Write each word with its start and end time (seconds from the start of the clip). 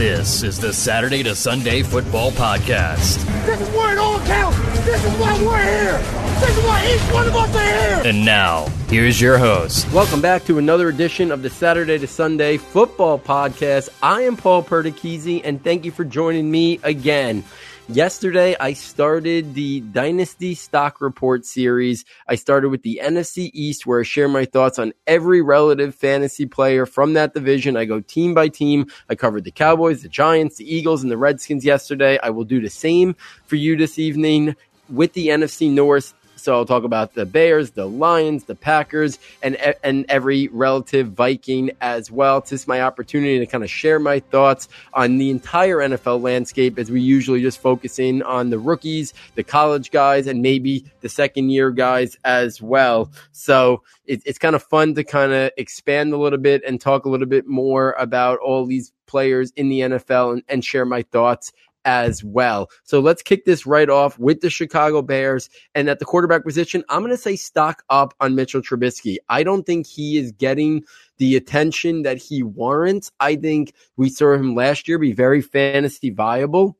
This 0.00 0.42
is 0.42 0.58
the 0.58 0.72
Saturday 0.72 1.22
to 1.24 1.34
Sunday 1.34 1.82
Football 1.82 2.30
Podcast. 2.30 3.22
This 3.44 3.60
is 3.60 3.68
where 3.76 3.92
it 3.92 3.98
all 3.98 4.18
counts. 4.20 4.58
This 4.86 5.04
is 5.04 5.12
why 5.18 5.38
we're 5.42 5.62
here. 5.62 5.98
This 6.40 6.56
is 6.56 6.64
why 6.64 6.90
each 6.90 7.12
one 7.12 7.26
of 7.28 7.36
us 7.36 7.54
are 7.54 7.62
here. 7.62 8.10
And 8.10 8.24
now, 8.24 8.66
here's 8.88 9.20
your 9.20 9.36
host. 9.36 9.92
Welcome 9.92 10.22
back 10.22 10.46
to 10.46 10.56
another 10.56 10.88
edition 10.88 11.30
of 11.30 11.42
the 11.42 11.50
Saturday 11.50 11.98
to 11.98 12.06
Sunday 12.06 12.56
Football 12.56 13.18
Podcast. 13.18 13.90
I 14.02 14.22
am 14.22 14.38
Paul 14.38 14.62
Perticchese, 14.62 15.42
and 15.44 15.62
thank 15.62 15.84
you 15.84 15.90
for 15.90 16.06
joining 16.06 16.50
me 16.50 16.80
again. 16.82 17.44
Yesterday, 17.92 18.54
I 18.60 18.74
started 18.74 19.54
the 19.54 19.80
Dynasty 19.80 20.54
Stock 20.54 21.00
Report 21.00 21.44
series. 21.44 22.04
I 22.28 22.36
started 22.36 22.68
with 22.68 22.84
the 22.84 23.00
NFC 23.02 23.50
East, 23.52 23.84
where 23.84 23.98
I 23.98 24.04
share 24.04 24.28
my 24.28 24.44
thoughts 24.44 24.78
on 24.78 24.92
every 25.08 25.42
relative 25.42 25.92
fantasy 25.96 26.46
player 26.46 26.86
from 26.86 27.14
that 27.14 27.34
division. 27.34 27.76
I 27.76 27.86
go 27.86 27.98
team 27.98 28.32
by 28.32 28.46
team. 28.46 28.86
I 29.08 29.16
covered 29.16 29.42
the 29.42 29.50
Cowboys, 29.50 30.02
the 30.02 30.08
Giants, 30.08 30.58
the 30.58 30.72
Eagles, 30.72 31.02
and 31.02 31.10
the 31.10 31.18
Redskins 31.18 31.64
yesterday. 31.64 32.16
I 32.22 32.30
will 32.30 32.44
do 32.44 32.60
the 32.60 32.70
same 32.70 33.16
for 33.46 33.56
you 33.56 33.76
this 33.76 33.98
evening 33.98 34.54
with 34.88 35.14
the 35.14 35.26
NFC 35.28 35.68
North. 35.68 36.14
So 36.40 36.54
I'll 36.54 36.64
talk 36.64 36.84
about 36.84 37.14
the 37.14 37.26
Bears, 37.26 37.72
the 37.72 37.86
Lions, 37.86 38.44
the 38.44 38.54
Packers, 38.54 39.18
and 39.42 39.56
and 39.84 40.06
every 40.08 40.48
relative 40.48 41.12
Viking 41.12 41.70
as 41.80 42.10
well. 42.10 42.38
It's 42.38 42.50
just 42.50 42.68
my 42.68 42.80
opportunity 42.80 43.38
to 43.38 43.46
kind 43.46 43.64
of 43.64 43.70
share 43.70 43.98
my 43.98 44.20
thoughts 44.20 44.68
on 44.94 45.18
the 45.18 45.30
entire 45.30 45.78
NFL 45.78 46.22
landscape 46.22 46.78
as 46.78 46.90
we 46.90 47.00
usually 47.00 47.42
just 47.42 47.60
focus 47.60 47.98
in 47.98 48.22
on 48.22 48.50
the 48.50 48.58
rookies, 48.58 49.14
the 49.34 49.44
college 49.44 49.90
guys, 49.90 50.26
and 50.26 50.42
maybe 50.42 50.84
the 51.00 51.08
second 51.08 51.50
year 51.50 51.70
guys 51.70 52.16
as 52.24 52.60
well. 52.60 53.10
So 53.32 53.82
it, 54.06 54.22
it's 54.24 54.38
kind 54.38 54.56
of 54.56 54.62
fun 54.62 54.94
to 54.94 55.04
kind 55.04 55.32
of 55.32 55.50
expand 55.56 56.12
a 56.12 56.16
little 56.16 56.38
bit 56.38 56.62
and 56.66 56.80
talk 56.80 57.04
a 57.04 57.08
little 57.08 57.26
bit 57.26 57.46
more 57.46 57.92
about 57.98 58.38
all 58.38 58.66
these 58.66 58.92
players 59.06 59.52
in 59.56 59.68
the 59.68 59.80
NFL 59.80 60.34
and, 60.34 60.42
and 60.48 60.64
share 60.64 60.84
my 60.84 61.02
thoughts 61.02 61.52
as 61.84 62.22
well. 62.24 62.68
So 62.84 63.00
let's 63.00 63.22
kick 63.22 63.44
this 63.44 63.66
right 63.66 63.88
off 63.88 64.18
with 64.18 64.40
the 64.40 64.50
Chicago 64.50 65.02
Bears. 65.02 65.48
And 65.74 65.88
at 65.88 65.98
the 65.98 66.04
quarterback 66.04 66.44
position, 66.44 66.84
I'm 66.88 67.00
going 67.00 67.10
to 67.10 67.16
say 67.16 67.36
stock 67.36 67.82
up 67.90 68.14
on 68.20 68.34
Mitchell 68.34 68.62
Trubisky. 68.62 69.16
I 69.28 69.42
don't 69.42 69.64
think 69.64 69.86
he 69.86 70.18
is 70.18 70.32
getting 70.32 70.84
the 71.18 71.36
attention 71.36 72.02
that 72.02 72.18
he 72.18 72.42
warrants. 72.42 73.10
I 73.20 73.36
think 73.36 73.74
we 73.96 74.08
saw 74.08 74.34
him 74.34 74.54
last 74.54 74.88
year 74.88 74.98
be 74.98 75.12
very 75.12 75.42
fantasy 75.42 76.10
viable. 76.10 76.76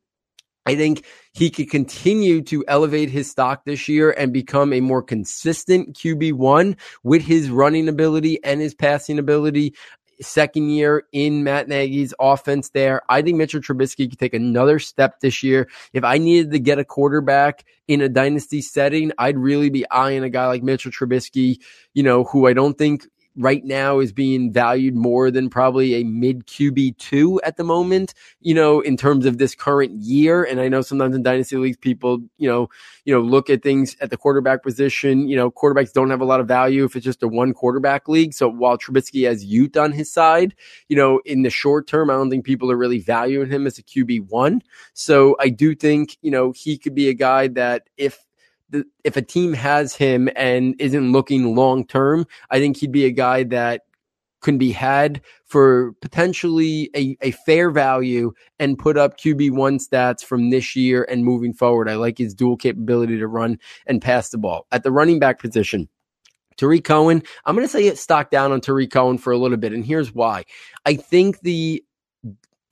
I 0.66 0.76
think 0.76 1.04
he 1.32 1.50
could 1.50 1.70
continue 1.70 2.42
to 2.42 2.64
elevate 2.68 3.08
his 3.08 3.30
stock 3.30 3.64
this 3.64 3.88
year 3.88 4.10
and 4.10 4.32
become 4.32 4.72
a 4.72 4.80
more 4.80 5.02
consistent 5.02 5.96
QB1 5.96 6.78
with 7.02 7.22
his 7.22 7.50
running 7.50 7.88
ability 7.88 8.42
and 8.44 8.60
his 8.60 8.74
passing 8.74 9.18
ability 9.18 9.74
second 10.20 10.70
year 10.70 11.04
in 11.12 11.44
Matt 11.44 11.68
Nagy's 11.68 12.14
offense 12.20 12.70
there. 12.70 13.02
I 13.08 13.22
think 13.22 13.36
Mitchell 13.36 13.60
Trubisky 13.60 14.08
could 14.08 14.18
take 14.18 14.34
another 14.34 14.78
step 14.78 15.20
this 15.20 15.42
year. 15.42 15.68
If 15.92 16.04
I 16.04 16.18
needed 16.18 16.52
to 16.52 16.58
get 16.58 16.78
a 16.78 16.84
quarterback 16.84 17.64
in 17.88 18.00
a 18.00 18.08
dynasty 18.08 18.62
setting, 18.62 19.12
I'd 19.18 19.38
really 19.38 19.70
be 19.70 19.88
eyeing 19.90 20.22
a 20.22 20.30
guy 20.30 20.46
like 20.46 20.62
Mitchell 20.62 20.92
Trubisky, 20.92 21.58
you 21.94 22.02
know, 22.02 22.24
who 22.24 22.46
I 22.46 22.52
don't 22.52 22.76
think 22.76 23.06
right 23.36 23.64
now 23.64 24.00
is 24.00 24.12
being 24.12 24.52
valued 24.52 24.94
more 24.94 25.30
than 25.30 25.48
probably 25.48 25.94
a 25.94 26.04
mid 26.04 26.46
QB 26.46 26.98
two 26.98 27.40
at 27.42 27.56
the 27.56 27.64
moment, 27.64 28.14
you 28.40 28.54
know, 28.54 28.80
in 28.80 28.96
terms 28.96 29.26
of 29.26 29.38
this 29.38 29.54
current 29.54 29.92
year. 29.92 30.42
And 30.42 30.60
I 30.60 30.68
know 30.68 30.82
sometimes 30.82 31.14
in 31.14 31.22
dynasty 31.22 31.56
leagues, 31.56 31.76
people, 31.76 32.20
you 32.38 32.48
know, 32.48 32.68
you 33.04 33.14
know, 33.14 33.20
look 33.20 33.48
at 33.48 33.62
things 33.62 33.96
at 34.00 34.10
the 34.10 34.16
quarterback 34.16 34.62
position. 34.62 35.28
You 35.28 35.36
know, 35.36 35.50
quarterbacks 35.50 35.92
don't 35.92 36.10
have 36.10 36.20
a 36.20 36.24
lot 36.24 36.40
of 36.40 36.48
value 36.48 36.84
if 36.84 36.96
it's 36.96 37.04
just 37.04 37.22
a 37.22 37.28
one 37.28 37.52
quarterback 37.52 38.08
league. 38.08 38.34
So 38.34 38.48
while 38.48 38.76
Trubisky 38.76 39.26
has 39.26 39.44
youth 39.44 39.76
on 39.76 39.92
his 39.92 40.12
side, 40.12 40.54
you 40.88 40.96
know, 40.96 41.20
in 41.24 41.42
the 41.42 41.50
short 41.50 41.86
term, 41.86 42.10
I 42.10 42.14
don't 42.14 42.30
think 42.30 42.44
people 42.44 42.70
are 42.70 42.76
really 42.76 43.00
valuing 43.00 43.50
him 43.50 43.66
as 43.66 43.78
a 43.78 43.82
QB 43.82 44.28
one. 44.28 44.62
So 44.92 45.36
I 45.38 45.48
do 45.48 45.74
think, 45.74 46.16
you 46.22 46.30
know, 46.30 46.52
he 46.52 46.78
could 46.78 46.94
be 46.94 47.08
a 47.08 47.14
guy 47.14 47.48
that 47.48 47.88
if 47.96 48.24
if 49.04 49.16
a 49.16 49.22
team 49.22 49.52
has 49.52 49.94
him 49.94 50.28
and 50.36 50.74
isn't 50.78 51.12
looking 51.12 51.54
long 51.54 51.86
term, 51.86 52.26
I 52.50 52.58
think 52.58 52.76
he'd 52.76 52.92
be 52.92 53.04
a 53.04 53.10
guy 53.10 53.44
that 53.44 53.82
can 54.40 54.58
be 54.58 54.72
had 54.72 55.20
for 55.44 55.92
potentially 56.00 56.90
a, 56.96 57.16
a 57.20 57.30
fair 57.30 57.70
value 57.70 58.32
and 58.58 58.78
put 58.78 58.96
up 58.96 59.18
QB1 59.18 59.80
stats 59.86 60.24
from 60.24 60.50
this 60.50 60.74
year 60.74 61.06
and 61.10 61.24
moving 61.24 61.52
forward. 61.52 61.88
I 61.88 61.96
like 61.96 62.18
his 62.18 62.34
dual 62.34 62.56
capability 62.56 63.18
to 63.18 63.26
run 63.26 63.58
and 63.86 64.00
pass 64.00 64.30
the 64.30 64.38
ball. 64.38 64.66
At 64.72 64.82
the 64.82 64.92
running 64.92 65.18
back 65.18 65.40
position, 65.40 65.88
Tarik 66.56 66.84
Cohen, 66.84 67.22
I'm 67.44 67.54
going 67.54 67.66
to 67.66 67.72
say 67.72 67.86
it 67.86 67.98
stock 67.98 68.30
down 68.30 68.52
on 68.52 68.60
Tarik 68.60 68.90
Cohen 68.90 69.18
for 69.18 69.32
a 69.32 69.38
little 69.38 69.56
bit. 69.56 69.72
And 69.72 69.84
here's 69.84 70.14
why. 70.14 70.44
I 70.86 70.94
think 70.94 71.40
the 71.40 71.84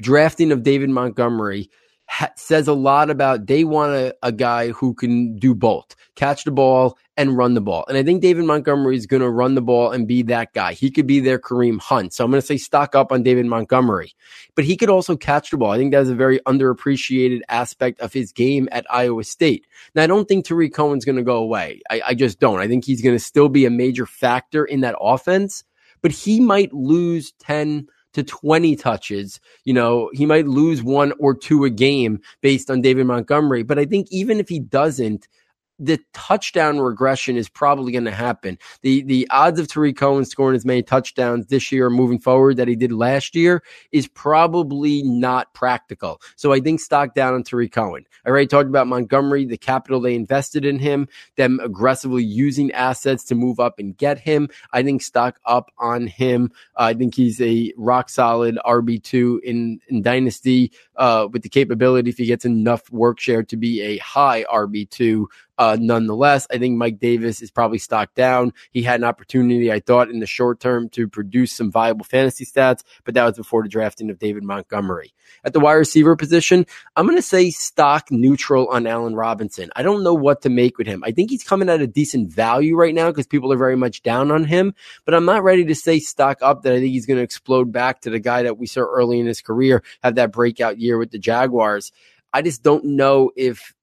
drafting 0.01 0.53
of 0.53 0.63
David 0.63 0.91
Montgomery 0.91 1.71
ha- 2.09 2.33
says 2.37 2.69
a 2.69 2.73
lot 2.73 3.11
about 3.11 3.47
they 3.47 3.65
want 3.65 3.93
a, 3.93 4.15
a 4.23 4.33
guy 4.33 4.69
who 4.71 4.95
can 4.95 5.37
do 5.37 5.55
both 5.55 5.95
catch 6.19 6.43
the 6.43 6.51
ball 6.51 6.99
and 7.17 7.37
run 7.37 7.55
the 7.55 7.61
ball. 7.61 7.85
And 7.89 7.97
I 7.97 8.03
think 8.03 8.21
David 8.21 8.45
Montgomery 8.45 8.97
is 8.97 9.07
going 9.07 9.23
to 9.23 9.31
run 9.31 9.55
the 9.55 9.63
ball 9.63 9.93
and 9.93 10.07
be 10.07 10.23
that 10.23 10.53
guy. 10.53 10.73
He 10.73 10.91
could 10.91 11.07
be 11.07 11.21
their 11.21 11.39
Kareem 11.39 11.81
Hunt. 11.81 12.13
So 12.13 12.25
I'm 12.25 12.31
going 12.33 12.41
to 12.41 12.47
say 12.47 12.57
stock 12.57 12.97
up 12.97 13.13
on 13.13 13.23
David 13.23 13.47
Montgomery, 13.47 14.15
but 14.57 14.65
he 14.65 14.77
could 14.77 14.91
also 14.91 15.17
catch 15.17 15.51
the 15.51 15.57
ball. 15.57 15.71
I 15.71 15.79
think 15.79 15.93
that's 15.93 16.09
a 16.09 16.17
very 16.17 16.41
underappreciated 16.41 17.43
aspect 17.49 18.01
of 18.01 18.13
his 18.13 18.33
game 18.33 18.69
at 18.73 18.85
Iowa 18.91 19.23
State. 19.23 19.69
Now, 19.95 20.03
I 20.03 20.07
don't 20.09 20.27
think 20.27 20.45
Tarik 20.45 20.75
Cohen's 20.75 21.05
going 21.05 21.17
to 21.17 21.23
go 21.23 21.37
away. 21.37 21.83
I, 21.89 22.03
I 22.09 22.15
just 22.15 22.41
don't. 22.41 22.59
I 22.59 22.67
think 22.67 22.85
he's 22.85 23.01
going 23.01 23.15
to 23.15 23.25
still 23.25 23.49
be 23.49 23.65
a 23.65 23.71
major 23.71 24.05
factor 24.05 24.65
in 24.65 24.81
that 24.81 24.97
offense, 25.01 25.63
but 26.03 26.11
he 26.11 26.41
might 26.41 26.73
lose 26.73 27.33
10, 27.39 27.87
to 28.15 28.23
20 28.23 28.77
touches. 28.77 29.41
You 29.65 29.75
know, 29.75 30.11
he 30.13 30.27
might 30.27 30.47
lose 30.47 30.83
one 30.83 31.13
or 31.19 31.35
two 31.35 31.65
a 31.65 31.71
game 31.71 32.21
based 32.41 32.71
on 32.71 32.81
David 32.81 33.07
Montgomery. 33.07 33.63
But 33.63 33.79
I 33.79 33.85
think 33.85 34.09
even 34.11 34.41
if 34.41 34.49
he 34.49 34.59
doesn't, 34.59 35.29
the 35.79 35.99
touchdown 36.13 36.81
regression 36.81 37.37
is 37.37 37.49
probably 37.49 37.93
going 37.93 38.05
to 38.05 38.11
happen. 38.11 38.59
The 38.83 39.03
the 39.03 39.29
odds 39.31 39.61
of 39.61 39.69
Tarik 39.69 39.97
Cohen 39.97 40.25
scoring 40.25 40.57
as 40.57 40.65
many 40.65 40.83
touchdowns 40.83 41.47
this 41.47 41.71
year 41.71 41.89
moving 41.91 42.19
forward 42.19 42.57
that 42.57 42.69
he 42.69 42.77
did 42.77 42.93
last 42.93 43.35
year 43.35 43.63
is 43.93 44.09
probably 44.09 45.03
not 45.03 45.55
practical. 45.55 46.21
So 46.37 46.53
I 46.53 46.61
think 46.61 46.81
stock 46.81 47.15
down 47.15 47.35
on 47.35 47.43
Tarik 47.43 47.73
Cohen. 47.73 48.05
I 48.25 48.31
already 48.31 48.47
talked 48.47 48.69
about 48.69 48.87
Montgomery, 48.87 49.45
the 49.45 49.57
capital 49.57 50.01
they 50.01 50.15
invested 50.15 50.65
in 50.65 50.79
him, 50.79 51.09
them 51.37 51.61
aggressively 51.63 52.25
using 52.25 52.73
assets 52.73 53.25
to 53.25 53.35
move 53.35 53.61
up 53.61 53.79
and 53.79 53.97
get 53.97 54.19
him. 54.19 54.49
I 54.73 54.83
think 54.83 55.03
stock 55.03 55.39
up 55.45 55.71
on 55.79 56.07
him. 56.07 56.51
Uh, 56.77 56.85
I 56.85 56.95
think 56.95 57.15
he's 57.15 57.41
a 57.41 57.73
rock 57.77 58.09
solid 58.09 58.59
RB 58.67 59.03
two 59.03 59.41
in 59.45 59.81
in 59.89 60.03
dynasty 60.03 60.73
uh, 60.97 61.29
with 61.31 61.43
the 61.43 61.49
capability 61.49 62.11
if 62.11 62.19
he 62.19 62.27
gets 62.27 62.45
enough 62.45 62.91
work 62.91 63.21
share 63.21 63.43
to 63.45 63.57
be 63.57 63.81
a 63.83 63.99
high 63.99 64.45
RB 64.45 64.89
two 64.91 65.29
uh, 65.59 65.77
nonetheless, 65.79 66.47
I 66.51 66.59
think 66.59 66.77
Mike 66.77 67.01
Davis 67.01 67.43
is 67.43 67.51
probably 67.51 67.79
stocked 67.79 68.15
down. 68.15 68.53
He 68.71 68.83
had 68.83 69.01
an 69.01 69.05
opportunity, 69.05 69.73
I 69.73 69.81
thought, 69.81 70.09
in 70.09 70.21
the 70.21 70.27
short 70.27 70.61
term 70.61 70.89
to 70.91 71.09
produce 71.09 71.53
some 71.53 71.73
viable 71.73 72.05
fantasy 72.05 72.45
stats, 72.45 72.85
but 73.05 73.15
that 73.15 73.25
was 73.25 73.37
before 73.37 73.65
the 73.65 73.69
drafting 73.69 74.09
of 74.09 74.21
David 74.21 74.45
Montgomery. 74.45 75.13
At 75.45 75.53
the 75.53 75.61
wide 75.61 75.75
receiver 75.75 76.15
position, 76.17 76.65
I'm 76.97 77.07
going 77.07 77.19
to 77.19 77.23
say 77.23 77.51
stock 77.51 78.11
neutral 78.11 78.69
on 78.69 78.87
Allen 78.87 79.17
Robinson. 79.17 79.71
I 79.75 79.83
don't 79.83 80.05
know 80.05 80.15
what 80.15 80.43
to 80.43 80.49
make 80.49 80.79
with 80.79 80.87
him. 80.87 81.03
I 81.05 81.11
think 81.11 81.31
he's 81.31 81.45
coming 81.45 81.69
at 81.69 81.81
a 81.81 81.87
decent 81.87 82.33
value 82.33 82.77
right 82.77 82.95
now 82.95 83.11
because 83.11 83.27
people 83.27 83.53
are 83.53 83.59
very 83.59 83.77
much 83.77 84.03
down 84.03 84.31
on 84.31 84.45
him, 84.45 84.75
but 85.05 85.15
I'm 85.15 85.25
not 85.25 85.43
ready 85.43 85.65
to 85.65 85.75
say 85.75 85.99
stock 85.99 86.39
up 86.41 86.63
that 86.63 86.73
I 86.73 86.79
think 86.79 86.93
he's 86.93 87.07
going 87.07 87.19
to 87.19 87.23
explode 87.23 87.73
back 87.73 88.03
to 88.03 88.11
the 88.11 88.21
guy 88.21 88.45
that 88.45 88.59
we 88.59 88.67
saw 88.67 88.83
early 88.83 89.19
in 89.19 89.27
his 89.27 89.43
career, 89.43 89.83
have 90.03 90.15
that 90.15 90.33
breakout 90.33 90.79
year 90.79 90.99
with 90.99 91.11
the 91.11 91.19
Jaguars. 91.19 91.91
I 92.33 92.43
just 92.43 92.63
don't 92.63 92.85
know 92.85 93.31
if 93.37 93.75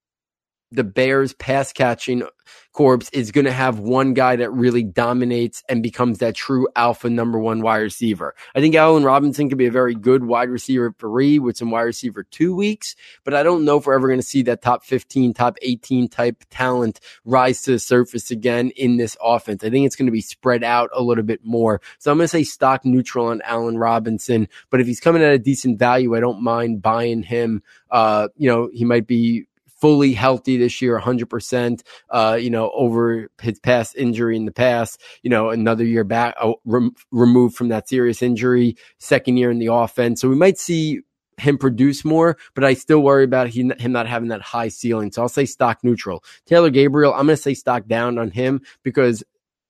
the 0.71 0.83
Bears 0.83 1.33
pass 1.33 1.71
catching 1.71 2.23
corps 2.75 2.99
is 3.13 3.31
going 3.31 3.45
to 3.45 3.51
have 3.51 3.79
one 3.79 4.13
guy 4.13 4.35
that 4.35 4.51
really 4.51 4.83
dominates 4.83 5.63
and 5.69 5.81
becomes 5.81 6.19
that 6.19 6.35
true 6.35 6.67
alpha 6.75 7.09
number 7.09 7.39
one 7.39 7.61
wide 7.61 7.77
receiver. 7.77 8.35
I 8.53 8.59
think 8.59 8.75
Allen 8.75 9.03
Robinson 9.03 9.47
could 9.47 9.57
be 9.57 9.67
a 9.67 9.71
very 9.71 9.95
good 9.95 10.25
wide 10.25 10.49
receiver 10.49 10.93
three 10.99 11.39
with 11.39 11.57
some 11.57 11.71
wide 11.71 11.83
receiver 11.83 12.23
two 12.23 12.53
weeks, 12.53 12.95
but 13.23 13.33
I 13.33 13.43
don't 13.43 13.63
know 13.63 13.77
if 13.77 13.85
we're 13.85 13.95
ever 13.95 14.07
going 14.07 14.19
to 14.19 14.25
see 14.25 14.43
that 14.43 14.61
top 14.61 14.83
15, 14.83 15.33
top 15.33 15.57
18 15.61 16.09
type 16.09 16.43
talent 16.49 16.99
rise 17.23 17.61
to 17.63 17.71
the 17.71 17.79
surface 17.79 18.29
again 18.29 18.71
in 18.75 18.97
this 18.97 19.15
offense. 19.23 19.63
I 19.63 19.69
think 19.69 19.85
it's 19.85 19.95
going 19.95 20.07
to 20.07 20.11
be 20.11 20.21
spread 20.21 20.63
out 20.63 20.89
a 20.93 21.01
little 21.01 21.23
bit 21.23 21.45
more. 21.45 21.81
So 21.97 22.11
I'm 22.11 22.17
going 22.17 22.25
to 22.25 22.29
say 22.29 22.43
stock 22.43 22.83
neutral 22.83 23.27
on 23.27 23.41
Allen 23.45 23.77
Robinson, 23.77 24.49
but 24.69 24.81
if 24.81 24.87
he's 24.87 24.99
coming 24.99 25.23
at 25.23 25.33
a 25.33 25.39
decent 25.39 25.79
value, 25.79 26.15
I 26.15 26.19
don't 26.19 26.43
mind 26.43 26.81
buying 26.81 27.23
him. 27.23 27.63
Uh, 27.89 28.27
you 28.35 28.49
know, 28.49 28.69
he 28.73 28.83
might 28.83 29.07
be 29.07 29.47
fully 29.85 30.13
healthy 30.13 30.57
this 30.57 30.81
year, 30.81 30.99
100%, 30.99 31.83
uh, 32.09 32.35
you 32.41 32.49
know, 32.49 32.71
over 32.73 33.29
his 33.39 33.59
past 33.59 33.95
injury 33.95 34.35
in 34.35 34.45
the 34.45 34.51
past, 34.51 34.99
you 35.21 35.29
know, 35.29 35.51
another 35.51 35.83
year 35.83 36.03
back, 36.03 36.33
uh, 36.41 36.53
rem- 36.65 36.95
removed 37.11 37.55
from 37.55 37.67
that 37.67 37.87
serious 37.87 38.23
injury, 38.23 38.75
second 38.97 39.37
year 39.37 39.51
in 39.51 39.59
the 39.59 39.71
offense. 39.71 40.19
So 40.19 40.27
we 40.27 40.35
might 40.35 40.57
see 40.57 41.01
him 41.37 41.59
produce 41.59 42.03
more, 42.03 42.35
but 42.55 42.63
I 42.63 42.73
still 42.73 43.01
worry 43.01 43.25
about 43.25 43.49
he, 43.49 43.71
him 43.77 43.91
not 43.91 44.07
having 44.07 44.29
that 44.29 44.41
high 44.41 44.69
ceiling. 44.69 45.11
So 45.11 45.21
I'll 45.21 45.29
say 45.29 45.45
stock 45.45 45.83
neutral. 45.83 46.23
Taylor 46.47 46.71
Gabriel, 46.71 47.13
I'm 47.13 47.27
going 47.27 47.35
to 47.35 47.37
say 47.37 47.53
stock 47.53 47.85
down 47.85 48.17
on 48.17 48.31
him 48.31 48.61
because 48.81 49.23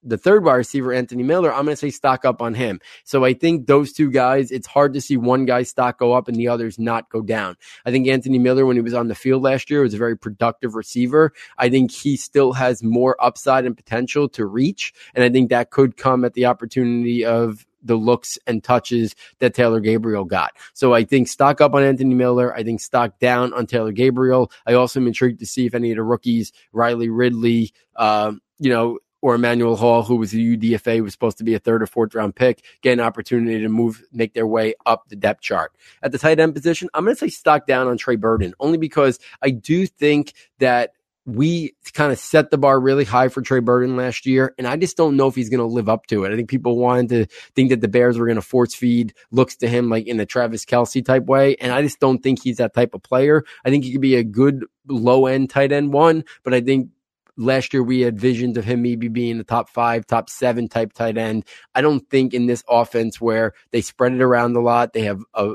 the 0.06 0.18
third 0.18 0.46
wide 0.46 0.54
receiver, 0.54 0.94
Anthony 0.94 1.24
Miller, 1.24 1.54
I'm 1.54 1.66
going 1.66 1.74
to 1.74 1.76
say 1.76 1.90
stock 1.90 2.24
up 2.24 2.42
on 2.42 2.54
him. 2.54 2.80
So 3.04 3.26
I 3.26 3.34
think 3.34 3.68
those 3.68 3.92
two 3.92 4.12
guys, 4.12 4.52
it's 4.52 4.68
hard 4.68 4.94
to 4.94 5.02
see 5.02 5.18
one 5.18 5.46
guy's 5.46 5.70
stock 5.70 5.98
go 5.98 6.14
up 6.14 6.28
and 6.28 6.38
the 6.38 6.48
others 6.48 6.78
not 6.80 7.10
go 7.10 7.22
down. 7.22 7.58
I 7.86 7.92
think 7.92 8.08
Anthony 8.08 8.40
Miller, 8.40 8.66
when 8.66 8.78
he 8.78 8.82
was 8.82 8.94
on 8.94 9.08
the 9.08 9.16
field 9.16 9.44
last 9.44 9.70
year, 9.70 9.82
was 9.82 9.94
a 9.94 9.98
very 9.98 10.18
productive 10.18 10.76
receiver. 10.76 11.34
I 11.58 11.70
think 11.70 11.92
he 11.92 12.16
still 12.16 12.54
has 12.54 12.84
more 12.84 13.18
upside 13.20 13.66
and 13.66 13.76
potential 13.76 14.30
to 14.30 14.46
reach. 14.46 14.94
And 15.16 15.24
I 15.24 15.30
think 15.30 15.50
that 15.50 15.72
could 15.72 15.98
come 15.98 16.24
at 16.24 16.34
the 16.34 16.46
opportunity 16.46 17.26
of 17.26 17.66
the 17.86 17.96
looks 17.96 18.38
and 18.48 18.64
touches 18.64 19.16
that 19.40 19.54
Taylor 19.54 19.80
Gabriel 19.80 20.26
got. 20.26 20.54
So 20.74 20.94
I 20.94 21.04
think 21.04 21.28
stock 21.28 21.62
up 21.62 21.74
on 21.74 21.84
Anthony 21.84 22.16
Miller. 22.16 22.54
I 22.54 22.64
think 22.64 22.82
stock 22.82 23.20
down 23.20 23.54
on 23.54 23.68
Taylor 23.68 23.92
Gabriel. 23.92 24.52
I 24.66 24.74
also 24.74 25.00
am 25.00 25.08
intrigued 25.08 25.40
to 25.40 25.46
see 25.46 25.68
if 25.68 25.76
any 25.76 25.92
of 25.92 25.98
the 25.98 26.04
rookies, 26.04 26.52
Riley 26.74 27.10
Ridley, 27.10 27.72
uh, 27.96 28.34
you 28.58 28.70
know, 28.72 29.00
or 29.22 29.36
Emmanuel 29.36 29.76
Hall, 29.76 30.04
who 30.04 30.16
was 30.18 30.32
the 30.32 30.58
UDFA, 30.58 31.02
was 31.02 31.14
supposed 31.14 31.38
to 31.40 31.44
be 31.44 31.54
a 31.54 31.60
third 31.60 31.82
or 31.82 31.88
fourth 31.88 32.14
round 32.14 32.36
pick, 32.36 32.64
get 32.82 32.94
an 32.94 33.00
opportunity 33.00 33.62
to 33.62 33.70
move, 33.70 34.04
make 34.12 34.34
their 34.34 34.48
way 34.48 34.76
up 34.86 35.10
the 35.10 35.16
depth 35.16 35.42
chart. 35.42 35.72
At 36.04 36.12
the 36.12 36.18
tight 36.18 36.40
end 36.40 36.54
position, 36.54 36.90
I'm 36.94 37.06
going 37.06 37.16
to 37.16 37.20
say 37.20 37.30
stock 37.30 37.68
down 37.68 37.88
on 37.88 37.98
Trey 37.98 38.18
Burton, 38.18 38.54
only 38.60 38.78
because 38.78 39.20
I 39.42 39.50
do 39.52 39.88
think 39.88 40.34
that 40.60 40.92
we 41.26 41.74
kind 41.94 42.12
of 42.12 42.20
set 42.20 42.52
the 42.52 42.58
bar 42.58 42.80
really 42.80 43.04
high 43.04 43.30
for 43.30 43.42
Trey 43.42 43.60
Burton 43.60 43.98
last 43.98 44.28
year, 44.28 44.54
and 44.58 44.68
I 44.68 44.78
just 44.78 44.96
don't 44.96 45.18
know 45.18 45.28
if 45.28 45.36
he's 45.36 45.50
going 45.50 45.60
to 45.60 45.66
live 45.66 45.90
up 45.90 46.06
to 46.08 46.24
it. 46.24 46.32
I 46.32 46.36
think 46.36 46.50
people 46.50 46.78
wanted 46.78 47.10
to 47.10 47.26
think 47.56 47.72
that 47.72 47.82
the 47.82 47.88
Bears 47.88 48.20
were 48.20 48.28
going 48.28 48.36
to 48.36 48.44
force 48.44 48.76
feed 48.76 49.14
looks 49.32 49.56
to 49.58 49.68
him 49.68 49.90
like 49.90 50.06
in 50.06 50.18
the 50.18 50.26
Travis 50.26 50.66
Kelce 50.66 51.04
type 51.04 51.26
way, 51.26 51.56
and 51.56 51.72
I 51.72 51.82
just 51.82 52.00
don't 52.00 52.20
think 52.20 52.44
he's 52.44 52.58
that 52.58 52.76
type 52.76 52.94
of 52.94 53.02
player. 53.02 53.44
I 53.66 53.72
think 53.72 53.86
he 53.86 53.92
could 53.92 54.02
be 54.02 54.16
a 54.16 54.24
good 54.24 54.66
low 54.88 55.26
end 55.26 55.50
tight 55.50 55.72
end 55.72 55.94
one, 55.94 56.26
but 56.44 56.54
I 56.54 56.62
think 56.62 56.90
last 57.38 57.74
year 57.74 57.84
we 57.84 58.02
had 58.02 58.20
visions 58.20 58.58
of 58.58 58.66
him 58.66 58.82
maybe 58.82 59.08
being 59.08 59.38
the 59.38 59.44
top 59.44 59.70
five, 59.70 60.06
top 60.06 60.30
seven 60.30 60.68
type 60.68 60.94
tight 60.94 61.18
end. 61.18 61.46
I 61.74 61.82
don't 61.82 62.10
think 62.10 62.34
in 62.34 62.46
this 62.46 62.64
offense 62.70 63.20
where 63.20 63.54
they 63.72 63.82
spread 63.82 64.14
it 64.14 64.22
around 64.22 64.56
a 64.56 64.62
lot, 64.62 64.94
they 64.94 65.02
have 65.02 65.22
a 65.34 65.54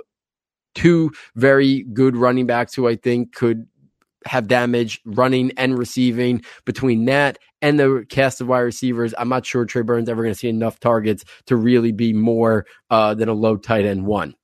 two 0.75 1.11
very 1.35 1.82
good 1.93 2.17
running 2.17 2.47
backs 2.47 2.75
who 2.75 2.87
I 2.87 2.97
think 2.97 3.35
could 3.35 3.67
have 4.27 4.49
damage 4.49 5.00
running 5.05 5.53
and 5.56 5.79
receiving 5.79 6.43
between 6.65 7.06
that 7.06 7.38
and 7.62 7.79
the 7.79 8.05
cast 8.09 8.41
of 8.41 8.49
wide 8.49 8.61
receivers. 8.61 9.15
I'm 9.17 9.29
not 9.29 9.47
sure 9.47 9.65
Trey 9.65 9.83
Burton's 9.83 10.09
ever 10.09 10.23
going 10.23 10.35
to 10.35 10.38
see 10.38 10.49
enough 10.49 10.79
targets 10.79 11.25
to 11.47 11.56
really 11.56 11.93
be 11.93 12.12
more 12.12 12.67
uh, 12.91 13.15
than 13.15 13.29
a 13.29 13.35
low 13.35 13.56
tight 13.56 13.87
end 13.87 14.06
one. 14.06 14.35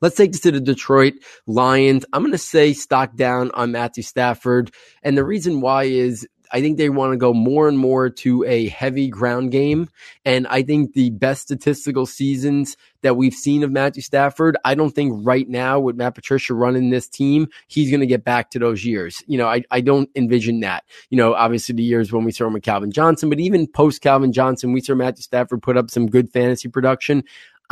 Let's 0.00 0.16
take 0.16 0.32
this 0.32 0.42
to 0.42 0.50
the 0.50 0.60
Detroit 0.60 1.14
Lions. 1.46 2.04
I'm 2.12 2.22
going 2.22 2.32
to 2.32 2.38
say 2.38 2.74
stock 2.74 3.16
down 3.16 3.50
on 3.52 3.72
Matthew 3.72 4.02
Stafford. 4.02 4.70
And 5.02 5.16
the 5.16 5.24
reason 5.24 5.60
why 5.60 5.84
is 5.84 6.28
I 6.54 6.60
think 6.60 6.78
they 6.78 6.88
want 6.88 7.12
to 7.12 7.16
go 7.16 7.34
more 7.34 7.66
and 7.66 7.76
more 7.76 8.08
to 8.08 8.44
a 8.44 8.68
heavy 8.68 9.08
ground 9.08 9.50
game. 9.50 9.90
And 10.24 10.46
I 10.46 10.62
think 10.62 10.94
the 10.94 11.10
best 11.10 11.42
statistical 11.42 12.06
seasons 12.06 12.76
that 13.02 13.16
we've 13.16 13.34
seen 13.34 13.64
of 13.64 13.72
Matthew 13.72 14.02
Stafford, 14.02 14.56
I 14.64 14.76
don't 14.76 14.94
think 14.94 15.26
right 15.26 15.48
now 15.48 15.80
with 15.80 15.96
Matt 15.96 16.14
Patricia 16.14 16.54
running 16.54 16.90
this 16.90 17.08
team, 17.08 17.48
he's 17.66 17.90
going 17.90 18.00
to 18.00 18.06
get 18.06 18.22
back 18.22 18.52
to 18.52 18.60
those 18.60 18.84
years. 18.84 19.20
You 19.26 19.36
know, 19.36 19.48
I, 19.48 19.64
I 19.72 19.80
don't 19.80 20.08
envision 20.14 20.60
that. 20.60 20.84
You 21.10 21.18
know, 21.18 21.34
obviously 21.34 21.74
the 21.74 21.82
years 21.82 22.12
when 22.12 22.22
we 22.24 22.30
saw 22.30 22.46
him 22.46 22.52
with 22.52 22.62
Calvin 22.62 22.92
Johnson, 22.92 23.28
but 23.30 23.40
even 23.40 23.66
post 23.66 24.00
Calvin 24.00 24.32
Johnson, 24.32 24.72
we 24.72 24.80
saw 24.80 24.94
Matthew 24.94 25.22
Stafford 25.22 25.60
put 25.60 25.76
up 25.76 25.90
some 25.90 26.06
good 26.06 26.30
fantasy 26.30 26.68
production. 26.68 27.24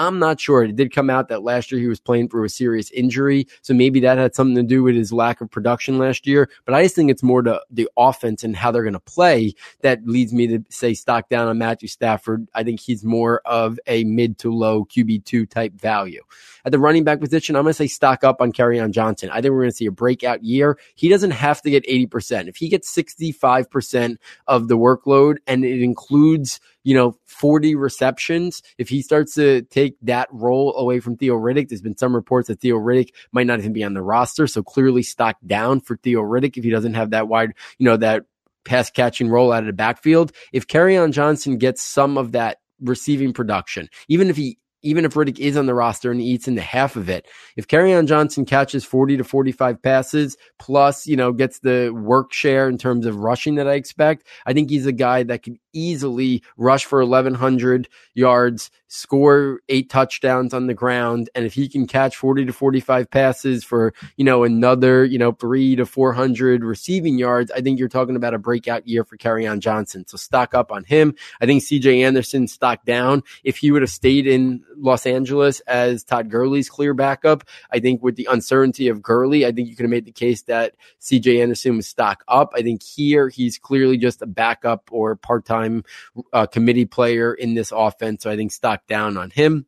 I'm 0.03 0.19
not 0.19 0.41
sure. 0.41 0.65
It 0.65 0.75
did 0.75 0.93
come 0.93 1.09
out 1.09 1.29
that 1.29 1.45
last 1.45 1.71
year 1.71 1.81
he 1.81 1.87
was 1.87 2.01
playing 2.01 2.29
through 2.29 2.45
a 2.45 2.49
serious 2.49 2.91
injury. 2.91 3.47
So 3.63 3.73
maybe 3.73 4.01
that 4.01 4.19
had 4.19 4.35
something 4.35 4.57
to 4.57 4.63
do 4.65 4.83
with 4.83 4.97
his 4.97 5.13
lack 5.13 5.41
of 5.41 5.49
production 5.51 5.99
last 5.99 6.27
year. 6.27 6.51
But 6.65 6.75
I 6.75 6.83
just 6.83 6.97
think 6.97 7.11
it's 7.11 7.23
more 7.23 7.43
to 7.43 7.63
the 7.71 7.89
offense 7.97 8.43
and 8.43 8.57
how 8.57 8.73
they're 8.73 8.83
going 8.83 8.95
to 8.95 9.01
play 9.01 9.55
that 9.83 10.05
leads 10.05 10.33
me 10.33 10.49
to 10.49 10.65
say 10.71 10.95
stock 10.95 11.29
down 11.29 11.47
on 11.47 11.57
Matthew 11.57 11.89
Stafford. 11.89 12.49
I 12.53 12.65
think 12.65 12.81
he's 12.81 13.05
more 13.05 13.43
of 13.45 13.79
a 13.87 14.03
mid 14.03 14.39
to 14.39 14.53
low 14.53 14.85
QB2 14.85 15.49
type 15.49 15.75
value. 15.75 16.23
At 16.65 16.73
the 16.73 16.81
running 16.81 17.05
back 17.05 17.21
position, 17.21 17.55
I'm 17.55 17.63
going 17.63 17.71
to 17.71 17.75
say 17.75 17.87
stock 17.87 18.25
up 18.25 18.41
on 18.41 18.53
Kerryon 18.53 18.91
Johnson. 18.91 19.31
I 19.31 19.41
think 19.41 19.53
we're 19.53 19.63
going 19.63 19.71
to 19.71 19.77
see 19.77 19.87
a 19.87 19.93
breakout 19.93 20.43
year. 20.43 20.79
He 20.97 21.09
doesn't 21.09 21.31
have 21.31 21.63
to 21.63 21.71
get 21.71 21.87
80%. 21.87 22.49
If 22.49 22.57
he 22.57 22.69
gets 22.69 22.93
65% 22.95 24.17
of 24.49 24.67
the 24.69 24.77
workload 24.77 25.37
and 25.47 25.65
it 25.65 25.83
includes 25.83 26.61
you 26.85 26.95
know, 26.95 27.17
40 27.27 27.75
receptions. 27.75 28.63
If 28.79 28.89
he 28.89 29.03
starts 29.03 29.35
to 29.35 29.63
take 29.63 29.97
that 30.03 30.29
role 30.33 30.77
away 30.77 31.01
from 31.01 31.17
Theo 31.17 31.37
Riddick, 31.37 31.69
there's 31.69 31.83
been 31.83 31.97
some 31.97 32.15
reports 32.15 32.49
that 32.49 32.61
Theo 32.61 32.77
Riddick 32.77 33.11
might 33.33 33.47
not 33.47 33.59
even 33.59 33.73
be 33.73 33.85
on 33.85 33.95
the 33.95 34.03
roster. 34.03 34.47
So 34.47 34.63
clearly 34.63 35.03
stock 35.03 35.37
down 35.47 35.81
for 35.81 35.97
Theo 35.97 36.23
Riddick 36.23 36.57
if 36.57 36.65
he 36.65 36.71
doesn't 36.71 36.95
have 36.95 37.11
that 37.11 37.29
wide, 37.29 37.53
you 37.79 37.85
know, 37.85 37.97
that 37.97 38.25
pass 38.65 38.91
catching 38.91 39.29
role 39.29 39.53
out 39.53 39.63
of 39.63 39.67
the 39.67 39.73
backfield. 39.73 40.33
If 40.53 40.67
Kerryon 40.67 41.13
Johnson 41.13 41.59
gets 41.59 41.83
some 41.83 42.17
of 42.17 42.33
that 42.33 42.59
receiving 42.81 43.33
production, 43.33 43.89
even 44.09 44.29
if 44.31 44.37
he 44.37 44.59
even 44.83 45.05
if 45.05 45.15
Riddick 45.15 45.39
is 45.39 45.57
on 45.57 45.67
the 45.67 45.75
roster 45.75 46.11
and 46.11 46.21
eats 46.21 46.49
into 46.49 46.61
half 46.61 46.97
of 46.97 47.09
it, 47.09 47.27
if 47.57 47.69
Kerryon 47.69 48.07
Johnson 48.07 48.45
catches 48.45 48.85
40 48.85 49.19
to 49.19 49.25
45 49.25 49.83
passes 49.83 50.37
plus, 50.59 51.07
you 51.07 51.17
know, 51.17 51.33
gets 51.33 51.61
the 51.61 51.91
work 51.91 52.33
share 52.33 52.69
in 52.69 52.79
terms 52.79 53.07
of 53.07 53.17
rushing 53.17 53.57
that 53.57 53.69
I 53.69 53.75
expect, 53.75 54.27
I 54.47 54.53
think 54.53 54.71
he's 54.71 54.87
a 54.87 54.93
guy 54.93 55.23
that 55.25 55.43
can 55.43 55.59
easily 55.73 56.43
rush 56.57 56.85
for 56.85 57.01
1100 57.01 57.89
yards, 58.15 58.71
score 58.89 59.61
eight 59.69 59.89
touchdowns 59.91 60.53
on 60.53 60.67
the 60.67 60.75
ground. 60.75 61.31
And 61.35 61.45
if 61.45 61.55
he 61.55 61.69
can 61.69 61.87
catch 61.87 62.17
40 62.17 62.47
to 62.47 62.53
45 62.53 63.11
passes 63.11 63.65
for, 63.65 63.95
you 64.17 64.25
know, 64.25 64.45
another, 64.45 65.05
you 65.05 65.19
know, 65.19 65.33
three 65.33 65.77
to 65.77 65.87
400 65.87 66.65
receiving 66.65 67.19
yards, 67.19 67.51
I 67.51 67.61
think 67.61 67.79
you're 67.79 67.89
talking 67.89 68.17
about 68.17 68.35
a 68.35 68.39
breakout 68.39 68.87
year 68.87 69.05
for 69.05 69.17
Kerryon 69.17 69.61
Johnson. 69.61 70.07
So 70.07 70.17
stock 70.17 70.55
up 70.55 70.71
on 70.71 70.85
him. 70.85 71.15
I 71.41 71.47
think 71.47 71.63
CJ 71.63 72.05
Anderson 72.05 72.49
stock 72.49 72.85
down. 72.85 73.23
If 73.45 73.59
he 73.59 73.71
would 73.71 73.83
have 73.83 73.91
stayed 73.91 74.27
in 74.27 74.65
Los 74.77 75.07
Angeles 75.07 75.61
as 75.61 76.05
Todd 76.05 76.31
Gurley's 76.31 76.69
clear 76.69 76.95
backup, 76.95 77.45
I 77.71 77.81
think 77.81 78.03
with 78.03 78.17
the 78.17 78.29
uncertainty 78.31 78.89
of 78.89 79.03
Gurley, 79.03 79.47
I 79.47 79.53
think 79.53 79.69
you 79.69 79.77
could 79.77 79.85
have 79.85 79.91
made 79.91 80.05
the 80.05 80.13
case 80.13 80.43
that 80.43 80.75
CJ 81.01 81.43
Anderson 81.43 81.77
was 81.77 81.87
stock 81.87 82.25
up. 82.29 82.53
I 82.55 82.63
think 82.63 82.83
here 82.83 83.29
he's 83.29 83.59
clearly 83.59 83.97
just 83.97 84.23
a 84.23 84.27
backup 84.27 84.89
or 84.91 85.17
part 85.17 85.45
time 85.45 85.85
uh, 86.33 86.47
committee 86.47 86.87
player 86.87 87.33
in 87.33 87.55
this 87.55 87.73
offense. 87.75 88.23
So 88.23 88.31
I 88.31 88.37
think 88.37 88.53
stock 88.53 88.87
down 88.87 89.17
on 89.17 89.31
him. 89.31 89.67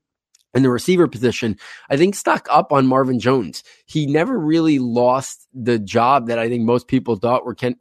In 0.55 0.62
the 0.62 0.71
receiver 0.71 1.09
position, 1.09 1.59
I 1.91 1.97
think 1.97 2.15
stock 2.15 2.47
up 2.49 2.71
on 2.71 2.87
Marvin 2.87 3.19
Jones. 3.19 3.65
He 3.87 4.06
never 4.06 4.39
really 4.39 4.79
lost 4.79 5.49
the 5.53 5.81
job 5.81 6.29
that 6.29 6.39
I 6.39 6.49
think 6.49 6.62
most 6.62 6.87
people 6.87 7.17
thought 7.17 7.45
were 7.45 7.56
Ken, 7.56 7.75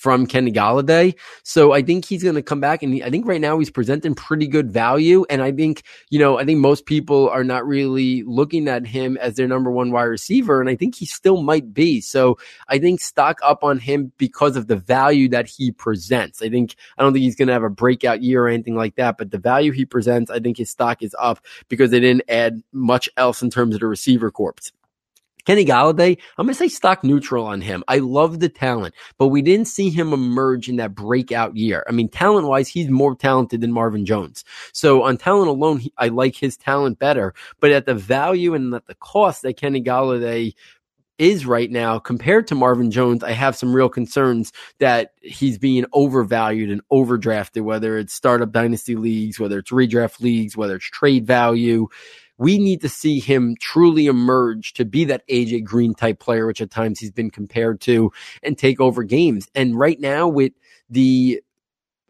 from 0.00 0.26
Kenny 0.26 0.50
Golladay. 0.50 1.14
So 1.42 1.72
I 1.72 1.82
think 1.82 2.06
he's 2.06 2.22
going 2.22 2.34
to 2.34 2.42
come 2.42 2.58
back 2.58 2.82
and 2.82 3.02
I 3.02 3.10
think 3.10 3.26
right 3.26 3.40
now 3.40 3.58
he's 3.58 3.70
presenting 3.70 4.14
pretty 4.14 4.46
good 4.46 4.72
value. 4.72 5.26
And 5.28 5.42
I 5.42 5.52
think, 5.52 5.82
you 6.08 6.18
know, 6.18 6.38
I 6.38 6.46
think 6.46 6.58
most 6.58 6.86
people 6.86 7.28
are 7.28 7.44
not 7.44 7.66
really 7.66 8.22
looking 8.22 8.66
at 8.66 8.86
him 8.86 9.18
as 9.18 9.34
their 9.34 9.46
number 9.46 9.70
one 9.70 9.92
wide 9.92 10.04
receiver. 10.04 10.58
And 10.58 10.70
I 10.70 10.74
think 10.74 10.94
he 10.94 11.04
still 11.04 11.42
might 11.42 11.74
be. 11.74 12.00
So 12.00 12.38
I 12.66 12.78
think 12.78 13.02
stock 13.02 13.40
up 13.42 13.62
on 13.62 13.78
him 13.78 14.10
because 14.16 14.56
of 14.56 14.68
the 14.68 14.76
value 14.76 15.28
that 15.28 15.46
he 15.46 15.70
presents. 15.70 16.40
I 16.40 16.48
think, 16.48 16.76
I 16.96 17.02
don't 17.02 17.12
think 17.12 17.24
he's 17.24 17.36
going 17.36 17.48
to 17.48 17.54
have 17.54 17.62
a 17.62 17.68
breakout 17.68 18.22
year 18.22 18.44
or 18.44 18.48
anything 18.48 18.76
like 18.76 18.94
that, 18.94 19.18
but 19.18 19.30
the 19.30 19.38
value 19.38 19.72
he 19.72 19.84
presents, 19.84 20.30
I 20.30 20.40
think 20.40 20.56
his 20.56 20.70
stock 20.70 21.02
is 21.02 21.14
up 21.18 21.44
because 21.68 21.90
they 21.90 22.00
didn't 22.00 22.24
add 22.26 22.62
much 22.72 23.06
else 23.18 23.42
in 23.42 23.50
terms 23.50 23.74
of 23.74 23.82
the 23.82 23.86
receiver 23.86 24.30
corps. 24.30 24.72
Kenny 25.44 25.64
Golladay, 25.64 26.18
I'm 26.38 26.46
going 26.46 26.54
to 26.54 26.58
say 26.58 26.68
stock 26.68 27.04
neutral 27.04 27.46
on 27.46 27.60
him. 27.60 27.82
I 27.88 27.98
love 27.98 28.40
the 28.40 28.48
talent, 28.48 28.94
but 29.18 29.28
we 29.28 29.42
didn't 29.42 29.66
see 29.66 29.90
him 29.90 30.12
emerge 30.12 30.68
in 30.68 30.76
that 30.76 30.94
breakout 30.94 31.56
year. 31.56 31.84
I 31.88 31.92
mean, 31.92 32.08
talent 32.08 32.46
wise, 32.46 32.68
he's 32.68 32.88
more 32.88 33.14
talented 33.14 33.60
than 33.60 33.72
Marvin 33.72 34.06
Jones. 34.06 34.44
So 34.72 35.02
on 35.02 35.16
talent 35.16 35.48
alone, 35.48 35.78
he, 35.78 35.92
I 35.96 36.08
like 36.08 36.36
his 36.36 36.56
talent 36.56 36.98
better, 36.98 37.34
but 37.60 37.70
at 37.70 37.86
the 37.86 37.94
value 37.94 38.54
and 38.54 38.74
at 38.74 38.86
the 38.86 38.94
cost 38.94 39.42
that 39.42 39.56
Kenny 39.56 39.82
Golladay 39.82 40.54
is 41.20 41.44
right 41.44 41.70
now 41.70 41.98
compared 41.98 42.46
to 42.46 42.54
Marvin 42.54 42.90
Jones, 42.90 43.22
I 43.22 43.32
have 43.32 43.54
some 43.54 43.76
real 43.76 43.90
concerns 43.90 44.52
that 44.78 45.12
he's 45.20 45.58
being 45.58 45.84
overvalued 45.92 46.70
and 46.70 46.80
overdrafted, 46.90 47.60
whether 47.60 47.98
it's 47.98 48.14
startup 48.14 48.52
dynasty 48.52 48.96
leagues, 48.96 49.38
whether 49.38 49.58
it's 49.58 49.70
redraft 49.70 50.22
leagues, 50.22 50.56
whether 50.56 50.76
it's 50.76 50.86
trade 50.86 51.26
value 51.26 51.88
we 52.40 52.58
need 52.58 52.80
to 52.80 52.88
see 52.88 53.20
him 53.20 53.54
truly 53.60 54.06
emerge 54.06 54.72
to 54.72 54.86
be 54.86 55.04
that 55.04 55.28
AJ 55.28 55.62
Green 55.62 55.92
type 55.92 56.18
player, 56.18 56.46
which 56.46 56.62
at 56.62 56.70
times 56.70 56.98
he's 56.98 57.10
been 57.10 57.30
compared 57.30 57.82
to, 57.82 58.10
and 58.42 58.56
take 58.56 58.80
over 58.80 59.02
games. 59.02 59.46
And 59.54 59.78
right 59.78 60.00
now, 60.00 60.26
with 60.26 60.52
the 60.88 61.42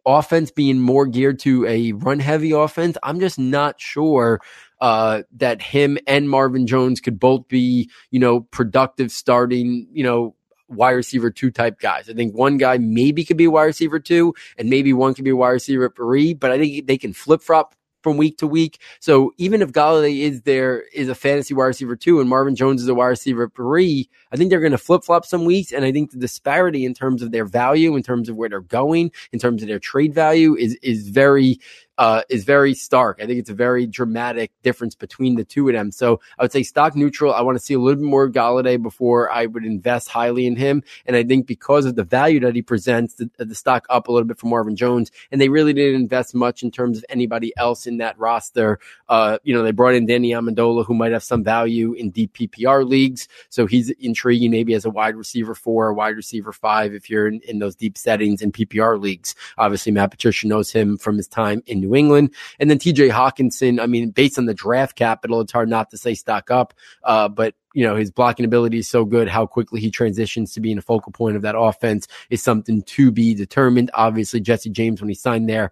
offense 0.07 0.53
being 0.53 0.79
more 0.79 1.07
geared 1.07 1.41
to 1.41 1.67
a 1.67 1.91
run 1.93 2.21
heavy 2.21 2.53
offense, 2.53 2.97
I'm 3.03 3.19
just 3.19 3.41
not 3.41 3.81
sure 3.81 4.41
uh, 4.81 5.23
that 5.37 5.61
him 5.61 5.99
and 6.07 6.31
Marvin 6.31 6.69
Jones 6.69 7.01
could 7.01 7.19
both 7.19 7.49
be, 7.49 7.91
you 8.13 8.21
know, 8.21 8.41
productive 8.41 9.11
starting, 9.11 9.89
you 9.91 10.05
know, 10.05 10.37
wide 10.69 10.93
receiver 10.93 11.33
two 11.33 11.51
type 11.51 11.81
guys. 11.81 12.09
I 12.09 12.13
think 12.13 12.37
one 12.37 12.57
guy 12.57 12.79
maybe 12.79 13.25
could 13.25 13.37
be 13.37 13.49
wide 13.49 13.65
receiver 13.65 13.99
two, 13.99 14.35
and 14.57 14.71
maybe 14.71 14.93
one 14.93 15.15
could 15.15 15.25
be 15.25 15.33
wide 15.33 15.51
receiver 15.51 15.93
three, 15.95 16.35
but 16.35 16.53
I 16.53 16.59
think 16.59 16.87
they 16.87 16.99
can 16.99 17.13
flip 17.13 17.43
flop 17.43 17.75
from 18.03 18.17
week 18.17 18.39
to 18.39 18.47
week. 18.47 18.81
So 19.01 19.33
even 19.39 19.63
if 19.63 19.73
Golladay 19.73 20.21
is 20.21 20.43
there, 20.43 20.85
is 20.93 21.09
a 21.09 21.15
fantasy 21.15 21.55
wide 21.55 21.67
receiver 21.67 21.97
two, 21.97 22.21
and 22.21 22.29
Marvin 22.29 22.57
Jones 22.57 22.83
is 22.83 22.89
a 22.89 22.95
wide 22.95 23.09
receiver 23.09 23.51
three, 23.55 24.09
I 24.33 24.37
think 24.37 24.51
they're 24.51 24.61
going 24.61 24.73
to 24.73 24.79
flip 24.79 25.05
flop 25.05 25.25
some 25.25 25.45
weeks. 25.45 25.73
And 25.73 25.85
I 25.85 25.93
think 25.93 26.11
the 26.11 26.19
disparity 26.19 26.85
in 26.85 26.95
terms 26.95 27.23
of 27.23 27.33
their 27.33 27.45
value, 27.45 27.97
in 27.97 28.03
terms 28.03 28.29
of 28.29 28.37
where 28.37 28.49
they're 28.49 28.61
going, 28.61 29.13
in 29.33 29.39
terms 29.39 29.63
of 29.63 29.69
their 29.69 29.79
trade 29.79 30.15
value, 30.15 30.57
is 30.57 30.77
is 30.83 31.09
very 31.09 31.59
uh, 32.01 32.23
is 32.31 32.45
very 32.45 32.73
stark. 32.73 33.21
I 33.23 33.27
think 33.27 33.39
it's 33.39 33.51
a 33.51 33.55
very 33.55 33.87
dramatic 33.87 34.51
difference 34.63 34.95
between 34.95 35.35
the 35.35 35.45
two 35.45 35.69
of 35.69 35.75
them. 35.75 35.93
So 35.93 36.19
I 36.39 36.45
would 36.45 36.51
say 36.51 36.63
stock 36.63 36.97
neutral. 36.97 37.35
I 37.35 37.43
want 37.43 37.59
to 37.59 37.63
see 37.63 37.75
a 37.75 37.79
little 37.79 38.01
bit 38.01 38.09
more 38.09 38.31
Golladay 38.31 38.83
before 38.83 39.31
I 39.31 39.45
would 39.45 39.67
invest 39.67 40.09
highly 40.09 40.47
in 40.47 40.57
him. 40.57 40.83
And 41.05 41.15
I 41.15 41.23
think 41.23 41.47
because 41.47 41.85
of 41.85 41.97
the 41.97 42.03
value 42.03 42.41
that 42.41 42.55
he 42.55 42.63
presents, 42.63 43.17
the, 43.17 43.29
the 43.37 43.55
stock 43.55 43.85
up 43.91 44.09
a 44.09 44.13
little 44.13 44.27
bit 44.27 44.39
for 44.39 44.47
Marvin 44.47 44.77
Jones. 44.77 45.11
And 45.31 45.39
they 45.43 45.51
really 45.51 45.75
didn't 45.75 46.01
invest 46.01 46.35
much 46.35 46.63
in 46.63 46.71
terms 46.71 46.97
of 46.97 47.05
anybody 47.11 47.53
else 47.59 47.87
in 47.87 47.99
that 47.99 48.19
roster. 48.19 48.79
Uh, 49.11 49.37
you 49.43 49.53
know, 49.53 49.63
they 49.63 49.71
brought 49.71 49.95
in 49.95 50.07
Danny 50.07 50.31
Amendola, 50.31 50.87
who 50.87 50.95
might 50.95 51.13
have 51.13 51.23
some 51.23 51.45
value 51.45 51.93
in 51.93 52.09
deep 52.09 52.33
PPR 52.33 52.89
leagues. 52.89 53.29
So 53.51 53.67
he's 53.67 53.91
intriguing 53.91 54.53
maybe 54.53 54.73
as 54.73 54.87
a 54.87 54.91
wide 54.91 55.17
receiver 55.17 55.55
four 55.55 55.89
or 55.89 55.93
wide 55.93 56.17
receiver 56.17 56.55
five 56.55 56.95
if 56.95 57.11
you're 57.11 57.29
in, 57.29 57.41
in 57.41 57.59
those 57.59 57.75
deep 57.75 57.99
settings 57.99 58.41
in 58.41 58.53
PPR 58.53 58.99
leagues. 58.99 59.35
Obviously, 59.59 59.93
Matt 59.93 60.13
Patricia 60.13 60.47
knows 60.47 60.73
him 60.73 60.97
from 60.97 61.19
his 61.19 61.29
time 61.29 61.63
in 61.67 61.79
New 61.81 61.90
New 61.91 61.97
England. 61.97 62.35
And 62.59 62.71
then 62.71 62.79
TJ 62.79 63.11
Hockenson, 63.11 63.81
I 63.81 63.87
mean, 63.87 64.11
based 64.11 64.39
on 64.39 64.47
the 64.47 64.55
draft 64.55 64.97
capital, 64.97 65.41
it's 65.41 65.53
hard 65.53 65.69
not 65.69 65.91
to 65.91 65.99
say 65.99 66.15
stock 66.15 66.51
up. 66.51 66.75
Uh, 67.03 67.29
but 67.29 67.55
you 67.75 67.85
know, 67.85 67.97
his 67.97 68.11
blocking 68.11 68.45
ability 68.45 68.79
is 68.79 68.89
so 68.89 69.05
good. 69.05 69.29
How 69.29 69.47
quickly 69.47 69.81
he 69.81 69.91
transitions 69.91 70.55
to 70.55 70.61
being 70.61 70.79
a 70.79 70.83
focal 70.83 71.13
point 71.13 71.37
of 71.37 71.43
that 71.43 71.57
offense 71.57 72.09
is 72.29 72.43
something 72.43 72.83
to 72.83 73.11
be 73.13 73.35
determined. 73.35 73.91
Obviously, 73.95 74.41
Jesse 74.41 74.71
James, 74.71 75.01
when 75.01 75.09
he 75.09 75.15
signed 75.15 75.49
there, 75.49 75.71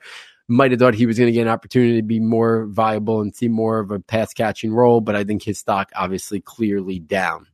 might 0.48 0.70
have 0.70 0.80
thought 0.80 0.94
he 0.94 1.06
was 1.06 1.18
going 1.18 1.28
to 1.28 1.32
get 1.32 1.42
an 1.42 1.48
opportunity 1.48 1.96
to 1.96 2.02
be 2.02 2.20
more 2.20 2.66
viable 2.66 3.20
and 3.20 3.34
see 3.34 3.48
more 3.48 3.80
of 3.80 3.90
a 3.90 4.00
pass 4.00 4.32
catching 4.32 4.72
role, 4.72 5.00
but 5.00 5.14
I 5.14 5.24
think 5.24 5.42
his 5.42 5.58
stock 5.58 5.90
obviously 5.94 6.40
clearly 6.40 6.98
down. 6.98 7.46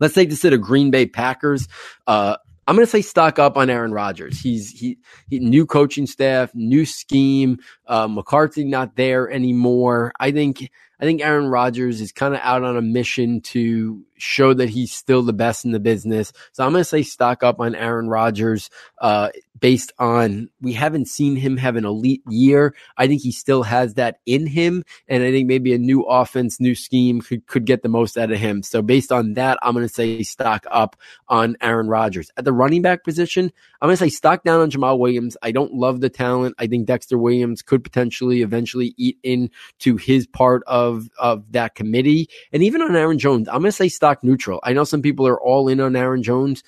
Let's 0.00 0.14
take 0.14 0.30
this 0.30 0.40
to 0.40 0.50
the 0.50 0.58
Green 0.58 0.90
Bay 0.90 1.06
Packers. 1.06 1.68
Uh, 2.06 2.36
I'm 2.66 2.76
going 2.76 2.86
to 2.86 2.90
say 2.90 3.02
stock 3.02 3.38
up 3.38 3.56
on 3.56 3.70
Aaron 3.70 3.92
Rodgers. 3.92 4.40
He's 4.40 4.70
he, 4.70 4.98
he 5.28 5.40
new 5.40 5.66
coaching 5.66 6.06
staff, 6.06 6.54
new 6.54 6.84
scheme. 6.86 7.58
Uh, 7.86 8.06
McCarthy 8.06 8.64
not 8.64 8.96
there 8.96 9.30
anymore. 9.30 10.12
I 10.20 10.30
think 10.30 10.70
I 11.02 11.04
think 11.04 11.20
Aaron 11.20 11.48
Rodgers 11.48 12.00
is 12.00 12.12
kind 12.12 12.32
of 12.32 12.40
out 12.44 12.62
on 12.62 12.76
a 12.76 12.82
mission 12.82 13.40
to 13.40 14.04
show 14.16 14.54
that 14.54 14.68
he's 14.68 14.92
still 14.92 15.22
the 15.22 15.32
best 15.32 15.64
in 15.64 15.72
the 15.72 15.80
business. 15.80 16.32
So 16.52 16.64
I'm 16.64 16.70
going 16.70 16.82
to 16.82 16.84
say 16.84 17.02
stock 17.02 17.42
up 17.42 17.58
on 17.58 17.74
Aaron 17.74 18.08
Rodgers 18.08 18.70
uh, 19.00 19.30
based 19.58 19.92
on 19.98 20.48
we 20.60 20.72
haven't 20.74 21.08
seen 21.08 21.34
him 21.34 21.56
have 21.56 21.74
an 21.74 21.84
elite 21.84 22.22
year. 22.28 22.76
I 22.96 23.08
think 23.08 23.22
he 23.22 23.32
still 23.32 23.64
has 23.64 23.94
that 23.94 24.20
in 24.26 24.46
him. 24.46 24.84
And 25.08 25.24
I 25.24 25.32
think 25.32 25.48
maybe 25.48 25.74
a 25.74 25.78
new 25.78 26.02
offense, 26.02 26.60
new 26.60 26.76
scheme 26.76 27.20
could, 27.20 27.48
could 27.48 27.66
get 27.66 27.82
the 27.82 27.88
most 27.88 28.16
out 28.16 28.30
of 28.30 28.38
him. 28.38 28.62
So 28.62 28.80
based 28.80 29.10
on 29.10 29.34
that, 29.34 29.58
I'm 29.60 29.74
going 29.74 29.86
to 29.86 29.92
say 29.92 30.22
stock 30.22 30.66
up 30.70 30.94
on 31.26 31.56
Aaron 31.60 31.88
Rodgers. 31.88 32.30
At 32.36 32.44
the 32.44 32.52
running 32.52 32.82
back 32.82 33.02
position, 33.02 33.50
I'm 33.80 33.88
going 33.88 33.96
to 33.96 34.04
say 34.04 34.08
stock 34.08 34.44
down 34.44 34.60
on 34.60 34.70
Jamaal 34.70 35.00
Williams. 35.00 35.36
I 35.42 35.50
don't 35.50 35.74
love 35.74 36.00
the 36.00 36.10
talent. 36.10 36.54
I 36.58 36.68
think 36.68 36.86
Dexter 36.86 37.18
Williams 37.18 37.60
could 37.60 37.82
potentially 37.82 38.42
eventually 38.42 38.94
eat 38.96 39.18
into 39.24 39.96
his 39.96 40.28
part 40.28 40.62
of, 40.68 40.91
of 41.18 41.52
that 41.52 41.74
committee. 41.74 42.28
And 42.52 42.62
even 42.62 42.82
on 42.82 42.96
Aaron 42.96 43.18
Jones, 43.18 43.48
I'm 43.48 43.60
going 43.60 43.64
to 43.64 43.72
say 43.72 43.88
stock 43.88 44.22
neutral. 44.22 44.60
I 44.62 44.72
know 44.72 44.84
some 44.84 45.02
people 45.02 45.26
are 45.26 45.40
all 45.40 45.68
in 45.68 45.80
on 45.80 45.96
Aaron 45.96 46.22
Jones. 46.22 46.62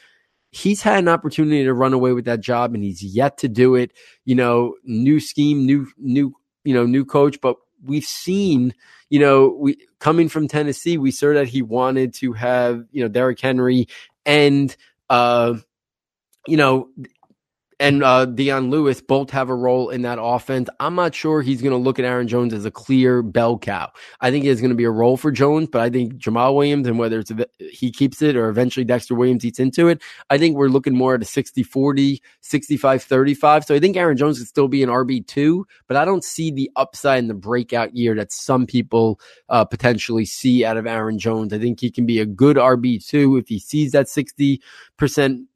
He's 0.50 0.82
had 0.82 0.98
an 0.98 1.08
opportunity 1.08 1.64
to 1.64 1.74
run 1.74 1.92
away 1.92 2.12
with 2.12 2.26
that 2.26 2.40
job 2.40 2.74
and 2.74 2.84
he's 2.84 3.02
yet 3.02 3.38
to 3.38 3.48
do 3.48 3.74
it. 3.74 3.92
You 4.24 4.36
know, 4.36 4.76
new 4.84 5.18
scheme, 5.20 5.66
new, 5.66 5.88
new, 5.98 6.34
you 6.64 6.74
know, 6.74 6.86
new 6.86 7.04
coach, 7.04 7.40
but 7.40 7.56
we've 7.84 8.04
seen, 8.04 8.74
you 9.10 9.18
know, 9.18 9.56
we 9.58 9.76
coming 9.98 10.28
from 10.28 10.48
Tennessee, 10.48 10.96
we 10.98 11.10
saw 11.10 11.34
that 11.34 11.48
he 11.48 11.62
wanted 11.62 12.14
to 12.14 12.32
have, 12.32 12.84
you 12.92 13.02
know, 13.02 13.08
Derrick 13.08 13.40
Henry 13.40 13.88
and, 14.24 14.74
uh, 15.10 15.54
you 16.46 16.56
know, 16.56 16.88
and 17.80 18.02
uh, 18.02 18.24
Dion 18.26 18.70
Lewis 18.70 19.00
both 19.00 19.30
have 19.30 19.48
a 19.48 19.54
role 19.54 19.90
in 19.90 20.02
that 20.02 20.18
offense. 20.20 20.68
I'm 20.80 20.94
not 20.94 21.14
sure 21.14 21.42
he's 21.42 21.60
going 21.60 21.72
to 21.72 21.78
look 21.78 21.98
at 21.98 22.04
Aaron 22.04 22.28
Jones 22.28 22.54
as 22.54 22.64
a 22.64 22.70
clear 22.70 23.22
bell 23.22 23.58
cow. 23.58 23.90
I 24.20 24.30
think 24.30 24.44
there's 24.44 24.60
going 24.60 24.70
to 24.70 24.76
be 24.76 24.84
a 24.84 24.90
role 24.90 25.16
for 25.16 25.30
Jones, 25.30 25.68
but 25.70 25.80
I 25.80 25.90
think 25.90 26.14
Jamaal 26.14 26.54
Williams 26.54 26.86
and 26.86 26.98
whether 26.98 27.18
it's 27.18 27.32
he 27.58 27.90
keeps 27.90 28.22
it 28.22 28.36
or 28.36 28.48
eventually 28.48 28.84
Dexter 28.84 29.14
Williams 29.14 29.44
eats 29.44 29.58
into 29.58 29.88
it, 29.88 30.02
I 30.30 30.38
think 30.38 30.56
we're 30.56 30.68
looking 30.68 30.94
more 30.94 31.14
at 31.14 31.22
a 31.22 31.24
60 31.24 31.62
40, 31.62 32.22
65 32.40 33.02
35. 33.02 33.64
So 33.64 33.74
I 33.74 33.80
think 33.80 33.96
Aaron 33.96 34.16
Jones 34.16 34.38
could 34.38 34.48
still 34.48 34.68
be 34.68 34.82
an 34.82 34.88
RB2, 34.88 35.64
but 35.88 35.96
I 35.96 36.04
don't 36.04 36.24
see 36.24 36.50
the 36.50 36.70
upside 36.76 37.18
in 37.18 37.28
the 37.28 37.34
breakout 37.34 37.96
year 37.96 38.14
that 38.14 38.32
some 38.32 38.66
people 38.66 39.20
uh, 39.48 39.64
potentially 39.64 40.24
see 40.24 40.64
out 40.64 40.76
of 40.76 40.86
Aaron 40.86 41.18
Jones. 41.18 41.52
I 41.52 41.58
think 41.58 41.80
he 41.80 41.90
can 41.90 42.06
be 42.06 42.20
a 42.20 42.26
good 42.26 42.56
RB2 42.56 43.40
if 43.40 43.48
he 43.48 43.58
sees 43.58 43.92
that 43.92 44.06
60%, 44.06 44.60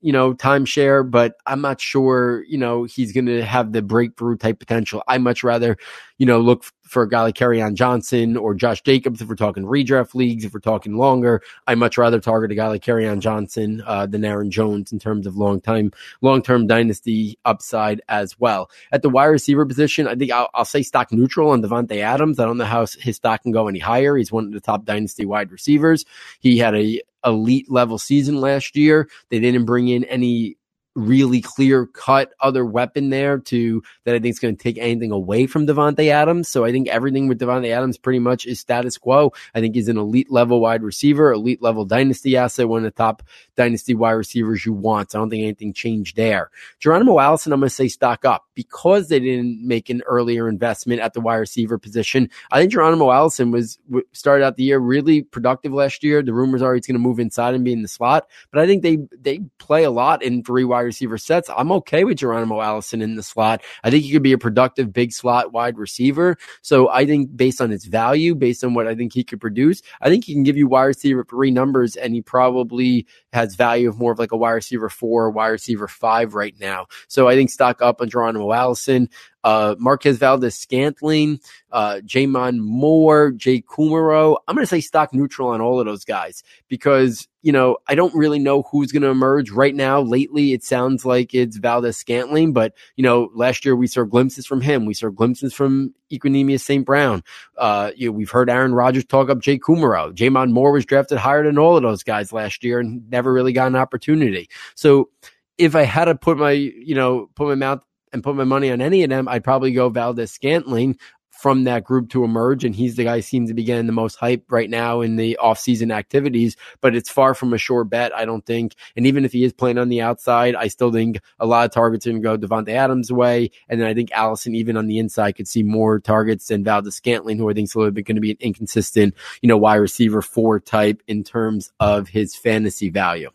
you 0.00 0.12
know, 0.12 0.34
timeshare, 0.34 1.08
but 1.08 1.34
I'm 1.46 1.60
not 1.60 1.80
sure 1.80 2.07
sure, 2.08 2.44
you 2.44 2.58
know, 2.58 2.84
he's 2.84 3.12
going 3.12 3.26
to 3.26 3.44
have 3.44 3.72
the 3.72 3.82
breakthrough 3.82 4.36
type 4.36 4.58
potential. 4.58 5.02
I 5.08 5.18
much 5.18 5.44
rather, 5.44 5.76
you 6.18 6.26
know, 6.26 6.40
look 6.40 6.64
for 6.82 7.02
a 7.02 7.08
guy 7.08 7.22
like 7.22 7.34
Kerryon 7.34 7.74
Johnson 7.74 8.36
or 8.36 8.54
Josh 8.54 8.82
Jacobs 8.82 9.20
if 9.20 9.28
we're 9.28 9.34
talking 9.34 9.64
redraft 9.64 10.14
leagues. 10.14 10.44
If 10.44 10.54
we're 10.54 10.60
talking 10.60 10.96
longer, 10.96 11.42
I 11.66 11.74
much 11.74 11.98
rather 11.98 12.20
target 12.20 12.50
a 12.50 12.54
guy 12.54 12.68
like 12.68 12.82
Kerryon 12.82 13.20
Johnson 13.20 13.82
uh, 13.86 14.06
than 14.06 14.24
Aaron 14.24 14.50
Jones 14.50 14.90
in 14.92 14.98
terms 14.98 15.26
of 15.26 15.36
long 15.36 15.60
time, 15.60 15.92
long 16.22 16.42
term 16.42 16.66
dynasty 16.66 17.38
upside 17.44 18.00
as 18.08 18.38
well. 18.38 18.70
At 18.90 19.02
the 19.02 19.10
wide 19.10 19.26
receiver 19.26 19.66
position, 19.66 20.08
I 20.08 20.14
think 20.14 20.32
I'll, 20.32 20.48
I'll 20.54 20.64
say 20.64 20.82
stock 20.82 21.12
neutral 21.12 21.50
on 21.50 21.62
Davante 21.62 21.98
Adams. 21.98 22.38
I 22.38 22.46
don't 22.46 22.58
know 22.58 22.64
how 22.64 22.86
his 22.86 23.16
stock 23.16 23.42
can 23.42 23.52
go 23.52 23.68
any 23.68 23.78
higher. 23.78 24.16
He's 24.16 24.32
one 24.32 24.46
of 24.46 24.52
the 24.52 24.60
top 24.60 24.84
dynasty 24.84 25.26
wide 25.26 25.52
receivers. 25.52 26.04
He 26.40 26.58
had 26.58 26.74
a 26.74 27.02
elite 27.24 27.70
level 27.70 27.98
season 27.98 28.40
last 28.40 28.76
year. 28.76 29.08
They 29.28 29.40
didn't 29.40 29.66
bring 29.66 29.88
in 29.88 30.04
any 30.04 30.56
really 30.98 31.40
clear 31.40 31.86
cut 31.86 32.32
other 32.40 32.64
weapon 32.64 33.10
there 33.10 33.38
to 33.38 33.82
that 34.04 34.14
I 34.14 34.18
think 34.18 34.32
is 34.32 34.38
going 34.38 34.56
to 34.56 34.62
take 34.62 34.78
anything 34.78 35.10
away 35.10 35.46
from 35.46 35.66
Davante 35.66 36.08
Adams. 36.08 36.48
So 36.48 36.64
I 36.64 36.72
think 36.72 36.88
everything 36.88 37.28
with 37.28 37.38
Davante 37.38 37.70
Adams 37.70 37.96
pretty 37.96 38.18
much 38.18 38.46
is 38.46 38.60
status 38.60 38.98
quo. 38.98 39.32
I 39.54 39.60
think 39.60 39.74
he's 39.74 39.88
an 39.88 39.98
elite 39.98 40.30
level 40.30 40.60
wide 40.60 40.82
receiver, 40.82 41.32
elite 41.32 41.62
level 41.62 41.84
dynasty 41.84 42.36
asset, 42.36 42.68
one 42.68 42.78
of 42.78 42.84
the 42.84 42.90
top 42.90 43.22
dynasty 43.56 43.94
wide 43.94 44.12
receivers 44.12 44.66
you 44.66 44.72
want. 44.72 45.10
So 45.10 45.18
I 45.18 45.22
don't 45.22 45.30
think 45.30 45.42
anything 45.42 45.72
changed 45.72 46.16
there. 46.16 46.50
Geronimo 46.80 47.18
Allison, 47.18 47.52
I'm 47.52 47.60
going 47.60 47.68
to 47.68 47.74
say 47.74 47.88
stock 47.88 48.24
up 48.24 48.44
because 48.58 49.06
they 49.06 49.20
didn't 49.20 49.64
make 49.64 49.88
an 49.88 50.02
earlier 50.08 50.48
investment 50.48 51.00
at 51.00 51.14
the 51.14 51.20
wide 51.20 51.36
receiver 51.36 51.78
position. 51.78 52.28
I 52.50 52.58
think 52.58 52.72
Geronimo 52.72 53.12
Allison 53.12 53.52
was 53.52 53.78
started 54.10 54.44
out 54.44 54.56
the 54.56 54.64
year 54.64 54.80
really 54.80 55.22
productive 55.22 55.72
last 55.72 56.02
year. 56.02 56.24
The 56.24 56.32
rumors 56.34 56.60
are 56.60 56.74
he's 56.74 56.84
going 56.84 56.96
to 56.96 56.98
move 56.98 57.20
inside 57.20 57.54
and 57.54 57.64
be 57.64 57.72
in 57.72 57.82
the 57.82 57.88
slot, 57.88 58.26
but 58.50 58.60
I 58.60 58.66
think 58.66 58.82
they 58.82 58.98
they 59.16 59.42
play 59.58 59.84
a 59.84 59.92
lot 59.92 60.24
in 60.24 60.42
three 60.42 60.64
wide 60.64 60.80
receiver 60.80 61.18
sets. 61.18 61.48
I'm 61.56 61.70
okay 61.70 62.02
with 62.02 62.18
Geronimo 62.18 62.60
Allison 62.60 63.00
in 63.00 63.14
the 63.14 63.22
slot. 63.22 63.62
I 63.84 63.90
think 63.90 64.02
he 64.02 64.10
could 64.10 64.24
be 64.24 64.32
a 64.32 64.38
productive 64.38 64.92
big 64.92 65.12
slot 65.12 65.52
wide 65.52 65.78
receiver. 65.78 66.36
So 66.60 66.88
I 66.88 67.06
think 67.06 67.36
based 67.36 67.60
on 67.60 67.70
its 67.70 67.84
value, 67.84 68.34
based 68.34 68.64
on 68.64 68.74
what 68.74 68.88
I 68.88 68.96
think 68.96 69.12
he 69.12 69.22
could 69.22 69.40
produce, 69.40 69.82
I 70.00 70.08
think 70.08 70.24
he 70.24 70.34
can 70.34 70.42
give 70.42 70.56
you 70.56 70.66
wide 70.66 70.86
receiver 70.86 71.22
three 71.22 71.52
numbers 71.52 71.94
and 71.94 72.12
he 72.12 72.22
probably 72.22 73.06
has 73.32 73.56
value 73.56 73.88
of 73.88 73.98
more 73.98 74.12
of 74.12 74.18
like 74.18 74.32
a 74.32 74.36
wide 74.36 74.52
receiver 74.52 74.88
four, 74.88 75.30
wide 75.30 75.48
receiver 75.48 75.88
five 75.88 76.34
right 76.34 76.54
now. 76.60 76.86
So 77.08 77.28
I 77.28 77.34
think 77.34 77.50
stock 77.50 77.82
up 77.82 78.00
on 78.00 78.08
Geronimo 78.08 78.52
Allison 78.52 79.10
uh, 79.48 79.74
Marquez 79.78 80.18
Valdes 80.18 80.54
Scantling, 80.54 81.40
uh, 81.72 82.00
J'Mon 82.04 82.58
Moore, 82.58 83.30
Jake 83.30 83.66
Kumerow. 83.66 84.36
I'm 84.46 84.54
going 84.54 84.62
to 84.62 84.68
say 84.68 84.82
stock 84.82 85.14
neutral 85.14 85.48
on 85.48 85.62
all 85.62 85.80
of 85.80 85.86
those 85.86 86.04
guys 86.04 86.42
because, 86.68 87.26
you 87.40 87.50
know, 87.50 87.78
I 87.86 87.94
don't 87.94 88.14
really 88.14 88.38
know 88.38 88.60
who's 88.70 88.92
going 88.92 89.04
to 89.04 89.08
emerge 89.08 89.50
right 89.50 89.74
now. 89.74 90.02
Lately, 90.02 90.52
it 90.52 90.64
sounds 90.64 91.06
like 91.06 91.32
it's 91.32 91.56
Valdes 91.56 91.96
Scantling, 91.96 92.52
but, 92.52 92.74
you 92.96 93.02
know, 93.02 93.30
last 93.34 93.64
year 93.64 93.74
we 93.74 93.86
saw 93.86 94.04
glimpses 94.04 94.44
from 94.44 94.60
him. 94.60 94.84
We 94.84 94.92
saw 94.92 95.08
glimpses 95.08 95.54
from 95.54 95.94
Equanimeous 96.12 96.60
St. 96.60 96.84
Brown. 96.84 97.24
Uh, 97.56 97.92
you 97.96 98.08
know, 98.08 98.12
we've 98.12 98.30
heard 98.30 98.50
Aaron 98.50 98.74
Rodgers 98.74 99.06
talk 99.06 99.30
up 99.30 99.40
Jake 99.40 99.62
Kumerow. 99.62 100.12
J'Mon 100.12 100.52
Moore 100.52 100.72
was 100.72 100.84
drafted 100.84 101.16
higher 101.16 101.42
than 101.42 101.56
all 101.56 101.74
of 101.74 101.82
those 101.82 102.02
guys 102.02 102.34
last 102.34 102.62
year 102.62 102.80
and 102.80 103.08
never 103.08 103.32
really 103.32 103.54
got 103.54 103.68
an 103.68 103.76
opportunity. 103.76 104.50
So, 104.74 105.08
if 105.56 105.74
I 105.74 105.82
had 105.82 106.04
to 106.04 106.14
put 106.14 106.38
my, 106.38 106.52
you 106.52 106.94
know, 106.94 107.30
put 107.34 107.48
my 107.48 107.56
mouth 107.56 107.82
and 108.12 108.22
put 108.22 108.36
my 108.36 108.44
money 108.44 108.70
on 108.70 108.80
any 108.80 109.02
of 109.02 109.10
them, 109.10 109.28
I'd 109.28 109.44
probably 109.44 109.72
go 109.72 109.88
Valdes 109.88 110.30
Scantling 110.30 110.98
from 111.38 111.62
that 111.64 111.84
group 111.84 112.10
to 112.10 112.24
emerge. 112.24 112.64
And 112.64 112.74
he's 112.74 112.96
the 112.96 113.04
guy 113.04 113.20
seems 113.20 113.48
to 113.48 113.54
be 113.54 113.62
getting 113.62 113.86
the 113.86 113.92
most 113.92 114.16
hype 114.16 114.50
right 114.50 114.68
now 114.68 115.02
in 115.02 115.14
the 115.14 115.38
offseason 115.40 115.94
activities, 115.94 116.56
but 116.80 116.96
it's 116.96 117.08
far 117.08 117.32
from 117.32 117.54
a 117.54 117.58
sure 117.58 117.84
bet, 117.84 118.12
I 118.12 118.24
don't 118.24 118.44
think. 118.44 118.74
And 118.96 119.06
even 119.06 119.24
if 119.24 119.32
he 119.32 119.44
is 119.44 119.52
playing 119.52 119.78
on 119.78 119.88
the 119.88 120.00
outside, 120.00 120.56
I 120.56 120.66
still 120.66 120.90
think 120.90 121.20
a 121.38 121.46
lot 121.46 121.64
of 121.64 121.70
targets 121.70 122.06
are 122.06 122.10
going 122.10 122.22
to 122.22 122.38
go 122.40 122.48
Davante 122.48 122.70
Adams' 122.70 123.12
way. 123.12 123.52
And 123.68 123.80
then 123.80 123.86
I 123.86 123.94
think 123.94 124.10
Allison, 124.10 124.56
even 124.56 124.76
on 124.76 124.88
the 124.88 124.98
inside, 124.98 125.36
could 125.36 125.46
see 125.46 125.62
more 125.62 126.00
targets 126.00 126.48
than 126.48 126.64
Valdes 126.64 126.96
Scantling, 126.96 127.38
who 127.38 127.48
I 127.48 127.54
think 127.54 127.66
is 127.66 127.74
a 127.76 127.78
little 127.78 127.92
bit 127.92 128.06
going 128.06 128.16
to 128.16 128.20
be 128.20 128.32
an 128.32 128.38
inconsistent, 128.40 129.14
you 129.40 129.48
know, 129.48 129.58
wide 129.58 129.76
receiver 129.76 130.22
four 130.22 130.58
type 130.58 131.04
in 131.06 131.22
terms 131.22 131.70
of 131.78 132.08
his 132.08 132.34
fantasy 132.34 132.90
value. 132.90 133.30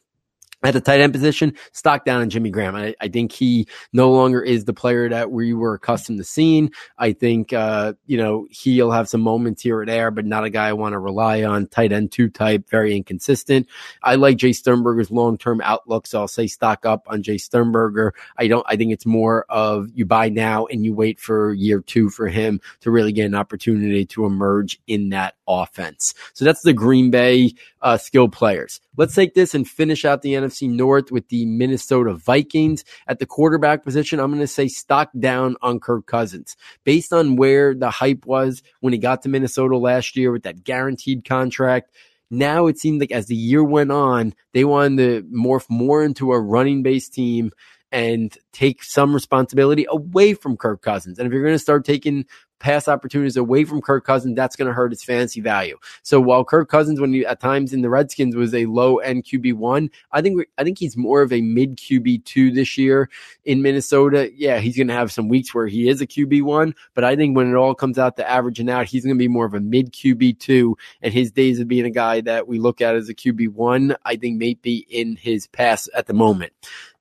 At 0.64 0.74
the 0.74 0.80
tight 0.80 1.02
end 1.02 1.12
position, 1.12 1.56
stock 1.74 2.06
down 2.06 2.22
on 2.22 2.30
Jimmy 2.30 2.50
Graham. 2.50 2.74
I, 2.74 2.96
I, 3.02 3.10
think 3.10 3.34
he 3.34 3.68
no 3.92 4.12
longer 4.12 4.42
is 4.42 4.64
the 4.64 4.74
player 4.74 5.10
that 5.10 5.30
we 5.30 5.54
were 5.54 5.74
accustomed 5.74 6.20
to 6.20 6.24
seeing. 6.24 6.72
I 6.98 7.12
think, 7.12 7.52
uh, 7.52 7.94
you 8.06 8.18
know, 8.18 8.48
he'll 8.50 8.92
have 8.92 9.10
some 9.10 9.20
moments 9.20 9.62
here 9.62 9.80
or 9.80 9.86
there, 9.86 10.10
but 10.10 10.26
not 10.26 10.46
a 10.46 10.50
guy 10.50 10.70
I 10.70 10.74
want 10.74 10.94
to 10.94 11.00
rely 11.00 11.44
on. 11.44 11.68
Tight 11.68 11.92
end 11.92 12.14
two 12.14 12.30
type, 12.30 12.70
very 12.70 12.96
inconsistent. 12.96 13.68
I 14.02 14.16
like 14.16 14.38
Jace 14.38 14.56
Sternberger's 14.56 15.12
long 15.12 15.38
term 15.38 15.60
outlook, 15.66 16.08
so 16.08 16.22
I'll 16.22 16.30
say 16.30 16.48
stock 16.48 16.86
up 16.86 17.08
on 17.10 17.24
Jay 17.24 17.38
Sternberger. 17.38 18.14
I 18.38 18.48
don't, 18.48 18.66
I 18.70 18.78
think 18.78 18.94
it's 18.94 19.06
more 19.06 19.46
of 19.50 19.90
you 19.94 20.06
buy 20.06 20.30
now 20.30 20.66
and 20.68 20.86
you 20.86 20.94
wait 20.94 21.20
for 21.20 21.54
year 21.54 21.82
two 21.82 22.10
for 22.10 22.30
him 22.30 22.62
to 22.80 22.92
really 22.92 23.12
get 23.12 23.26
an 23.26 23.36
opportunity 23.36 24.06
to 24.06 24.26
emerge 24.26 24.80
in 24.88 25.10
that 25.10 25.36
offense. 25.46 26.14
So 26.34 26.46
that's 26.46 26.62
the 26.62 26.74
Green 26.74 27.12
Bay 27.12 27.54
uh, 27.82 27.98
skill 27.98 28.30
players. 28.30 28.80
Let's 28.96 29.16
take 29.16 29.34
this 29.34 29.54
and 29.54 29.68
finish 29.68 30.06
out 30.06 30.22
the 30.22 30.34
NFC 30.34 30.53
North 30.62 31.12
with 31.12 31.30
the 31.30 31.46
Minnesota 31.46 32.14
Vikings. 32.14 32.84
At 33.08 33.20
the 33.20 33.26
quarterback 33.26 33.84
position, 33.84 34.20
I'm 34.20 34.32
going 34.32 34.40
to 34.42 34.48
say 34.48 34.68
stock 34.68 35.10
down 35.18 35.56
on 35.62 35.80
Kirk 35.80 36.06
Cousins. 36.06 36.56
Based 36.84 37.12
on 37.12 37.36
where 37.36 37.74
the 37.74 37.90
hype 37.90 38.26
was 38.26 38.62
when 38.80 38.94
he 38.94 39.00
got 39.00 39.24
to 39.24 39.30
Minnesota 39.30 39.78
last 39.78 40.16
year 40.16 40.32
with 40.32 40.44
that 40.44 40.64
guaranteed 40.64 41.26
contract, 41.26 41.92
now 42.30 42.68
it 42.68 42.80
seemed 42.80 43.00
like 43.00 43.12
as 43.12 43.28
the 43.28 43.36
year 43.36 43.64
went 43.64 43.92
on, 43.92 44.34
they 44.54 44.66
wanted 44.66 44.98
to 44.98 45.28
morph 45.28 45.70
more 45.70 46.04
into 46.04 46.32
a 46.32 46.40
running 46.40 46.84
based 46.84 47.14
team 47.14 47.52
and 47.92 48.36
take 48.52 48.84
some 48.84 49.14
responsibility 49.14 49.86
away 49.88 50.34
from 50.34 50.58
Kirk 50.58 50.82
Cousins. 50.82 51.20
And 51.20 51.28
if 51.28 51.32
you're 51.32 51.44
going 51.44 51.54
to 51.54 51.60
start 51.60 51.86
taking 51.86 52.26
pass 52.64 52.88
opportunities 52.88 53.38
away 53.38 53.66
from 53.66 53.82
Kirk 53.82 54.06
Cousins, 54.06 54.36
that's 54.36 54.56
going 54.56 54.68
to 54.68 54.74
hurt 54.74 54.92
his 54.92 55.04
fantasy 55.04 55.42
value. 55.42 55.78
So 56.02 56.20
while 56.20 56.46
Kirk 56.46 56.70
Cousins, 56.70 57.00
when 57.00 57.14
he 57.14 57.26
at 57.26 57.40
times 57.40 57.74
in 57.74 57.82
the 57.82 57.90
Redskins 57.90 58.36
was 58.36 58.56
a 58.56 58.66
low 58.66 58.98
end 58.98 59.26
QB 59.26 59.56
one, 59.56 59.92
I 60.12 60.22
think 60.22 60.48
I 60.58 60.64
think 60.64 60.80
he's 60.80 60.98
more 60.98 61.22
of 61.22 61.32
a 61.32 61.42
mid 61.42 61.78
QB 61.78 62.24
two 62.26 62.52
this 62.52 62.78
year 62.78 63.10
in 63.44 63.62
Minnesota. 63.62 64.32
Yeah, 64.34 64.60
he's 64.60 64.78
going 64.78 64.88
to 64.88 64.94
have 64.94 65.12
some 65.12 65.28
weeks 65.28 65.54
where 65.54 65.68
he 65.68 65.90
is 65.90 66.02
a 66.02 66.08
QB 66.08 66.44
one, 66.44 66.74
but 66.94 67.04
I 67.04 67.16
think 67.16 67.36
when 67.36 67.52
it 67.52 67.56
all 67.56 67.76
comes 67.76 68.00
out 68.00 68.16
to 68.18 68.30
averaging 68.30 68.70
out, 68.70 68.88
he's 68.88 69.04
going 69.04 69.16
to 69.16 69.20
be 69.20 69.28
more 69.28 69.46
of 69.46 69.54
a 69.54 69.60
mid 69.60 69.92
QB 69.92 70.40
two, 70.40 70.78
and 71.02 71.14
his 71.14 71.32
days 71.32 71.60
of 71.60 71.68
being 71.68 71.86
a 71.86 71.92
guy 71.92 72.22
that 72.22 72.48
we 72.48 72.58
look 72.60 72.82
at 72.82 72.96
as 72.96 73.10
a 73.10 73.14
QB 73.14 73.50
one, 73.50 73.96
I 74.06 74.16
think 74.16 74.38
may 74.38 74.54
be 74.54 74.86
in 74.90 75.18
his 75.18 75.48
pass 75.48 75.90
at 75.94 76.08
the 76.08 76.14
moment 76.14 76.54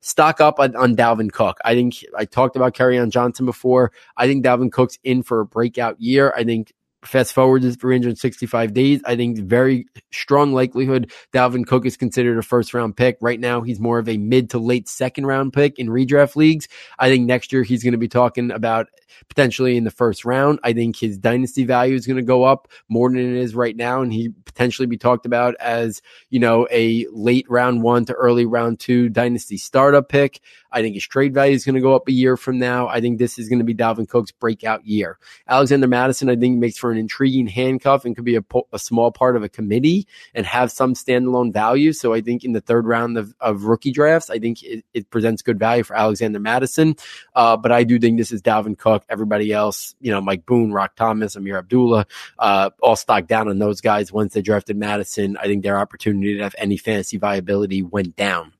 stock 0.03 0.41
up 0.41 0.61
on, 0.61 0.77
on 0.77 0.95
Dalvin 0.95 1.33
Cook. 1.33 1.59
I 1.65 1.75
think 1.75 2.05
I 2.17 2.27
talked 2.27 2.57
about 2.57 2.75
Kerryon 2.75 3.11
Johnson 3.11 3.47
before. 3.47 3.93
I 4.17 4.27
think 4.27 4.45
Dalvin 4.45 4.71
Cook's 4.71 4.99
in 5.03 5.23
for 5.23 5.41
a 5.41 5.47
breakout 5.47 5.99
year. 6.01 6.35
I 6.37 6.45
think 6.45 6.75
fast 7.05 7.33
forward 7.33 7.63
to 7.63 7.73
365 7.73 8.73
days. 8.73 9.01
I 9.05 9.17
think 9.17 9.39
very 9.39 9.87
strong 10.11 10.53
likelihood 10.53 11.11
Dalvin 11.33 11.67
Cook 11.67 11.87
is 11.87 11.97
considered 11.97 12.39
a 12.39 12.43
first 12.43 12.75
round 12.75 12.97
pick. 12.97 13.19
Right 13.21 13.41
now, 13.41 13.61
he's 13.61 13.81
more 13.81 13.99
of 13.99 14.09
a 14.09 14.17
mid 14.17 14.51
to 14.51 14.59
late 14.59 14.89
second 14.89 15.27
round 15.27 15.53
pick 15.53 15.79
in 15.79 15.89
redraft 15.89 16.37
leagues. 16.37 16.69
I 16.99 17.09
think 17.09 17.27
next 17.27 17.53
year 17.53 17.63
he's 17.63 17.83
going 17.83 17.93
to 17.93 17.99
be 17.99 18.09
talking 18.09 18.51
about 18.51 18.89
potentially 19.29 19.77
in 19.77 19.85
the 19.85 19.91
first 19.91 20.25
round. 20.25 20.59
I 20.63 20.73
think 20.73 20.97
his 20.97 21.19
dynasty 21.19 21.65
value 21.65 21.95
is 21.95 22.07
going 22.07 22.17
to 22.17 22.23
go 22.23 22.45
up 22.45 22.69
more 22.89 23.09
than 23.09 23.19
it 23.19 23.41
is 23.41 23.55
right 23.55 23.77
now, 23.77 24.03
and 24.03 24.13
he 24.13 24.31
potentially 24.45 24.87
be 24.87 24.99
talked 24.99 25.27
about 25.27 25.55
as 25.57 26.03
you 26.31 26.39
know 26.39 26.67
a 26.71 27.07
late 27.11 27.47
round 27.49 27.83
one 27.83 28.05
to 28.07 28.13
early 28.15 28.47
round 28.47 28.81
two 28.81 29.09
dynasty 29.09 29.57
startup 29.57 30.09
pick. 30.09 30.41
I 30.71 30.83
think 30.83 30.95
his 30.95 31.07
trade 31.07 31.35
value 31.35 31.55
is 31.55 31.65
going 31.65 31.75
to 31.75 31.81
go 31.81 31.95
up 31.95 32.09
a 32.09 32.13
year 32.13 32.37
from 32.37 32.59
now. 32.59 32.89
I 32.89 33.01
think 33.01 33.19
this 33.19 33.39
is 33.39 33.49
going 33.49 33.59
to 33.59 33.65
be 33.65 33.75
Dalvin 33.75 34.09
Cook's 34.09 34.33
breakout 34.33 34.87
year. 34.87 35.19
Alexander 35.47 35.87
Mattison, 35.87 36.31
I 36.31 36.37
think, 36.37 36.59
makes 36.59 36.79
for 36.79 36.92
an 36.93 36.99
intriguing 36.99 37.47
handcuff 37.47 38.05
and 38.05 38.15
could 38.15 38.25
be 38.25 38.37
a, 38.37 38.45
a 38.73 38.79
small 38.79 39.11
part 39.11 39.37
of 39.37 39.43
a 39.43 39.49
committee 39.49 40.07
and 40.35 40.47
have 40.47 40.71
some 40.71 40.95
standalone 40.95 41.53
value. 41.53 41.93
So 41.93 42.13
I 42.13 42.21
think 42.21 42.45
in 42.45 42.53
the 42.53 42.61
third 42.61 42.87
round 42.87 43.19
of, 43.19 43.35
of 43.41 43.65
rookie 43.65 43.91
drafts, 43.91 44.31
I 44.31 44.39
think 44.39 44.63
it, 44.63 44.85
it 44.95 45.11
presents 45.11 45.43
good 45.43 45.59
value 45.59 45.83
for 45.83 45.97
Alexander 45.97 46.39
Mattison. 46.39 46.97
Uh, 47.35 47.57
but 47.57 47.73
I 47.73 47.85
do 47.85 47.99
think 47.99 48.19
this 48.19 48.33
is 48.33 48.43
Dalvin 48.43 48.79
Cook. 48.79 49.05
Everybody 49.09 49.53
else, 49.53 49.95
you 50.01 50.13
know, 50.13 50.21
Mike 50.21 50.47
Boone, 50.47 50.73
Roc 50.73 50.95
Thomas, 50.95 51.37
Ameer 51.37 51.59
Abdullah, 51.59 52.07
uh, 52.39 52.71
all 52.83 52.97
stocked 52.97 53.29
down 53.29 53.49
on 53.49 53.59
those 53.59 53.81
guys 53.81 54.13
once 54.13 54.35
they 54.35 54.43
drafted 54.43 54.77
Mattison. 54.77 55.37
I 55.37 55.45
think 55.45 55.63
their 55.63 55.79
opportunity 55.79 56.37
to 56.37 56.43
have 56.43 56.55
any 56.59 56.77
fantasy 56.77 57.17
viability 57.17 57.83
went 57.83 58.17
down. 58.17 58.53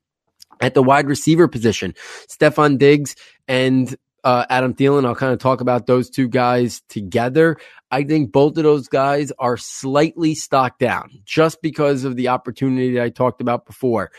At 0.61 0.73
the 0.73 0.83
wide 0.83 1.07
receiver 1.07 1.47
position, 1.47 1.93
Stefon 2.27 2.77
Diggs 2.77 3.15
and 3.47 3.95
uh, 4.23 4.45
Adam 4.49 4.73
Thielen. 4.73 5.05
I'll 5.05 5.15
kind 5.15 5.33
of 5.33 5.39
talk 5.39 5.61
about 5.61 5.85
those 5.85 6.09
two 6.09 6.27
guys 6.27 6.81
together. 6.89 7.57
I 7.91 8.03
think 8.03 8.31
both 8.31 8.57
of 8.57 8.63
those 8.63 8.87
guys 8.87 9.31
are 9.39 9.57
slightly 9.57 10.35
stocked 10.35 10.79
down 10.79 11.09
just 11.25 11.61
because 11.61 12.03
of 12.03 12.15
the 12.15 12.29
opportunity 12.29 12.93
that 12.95 13.03
I 13.03 13.09
talked 13.09 13.41
about 13.41 13.65
before. 13.65 14.11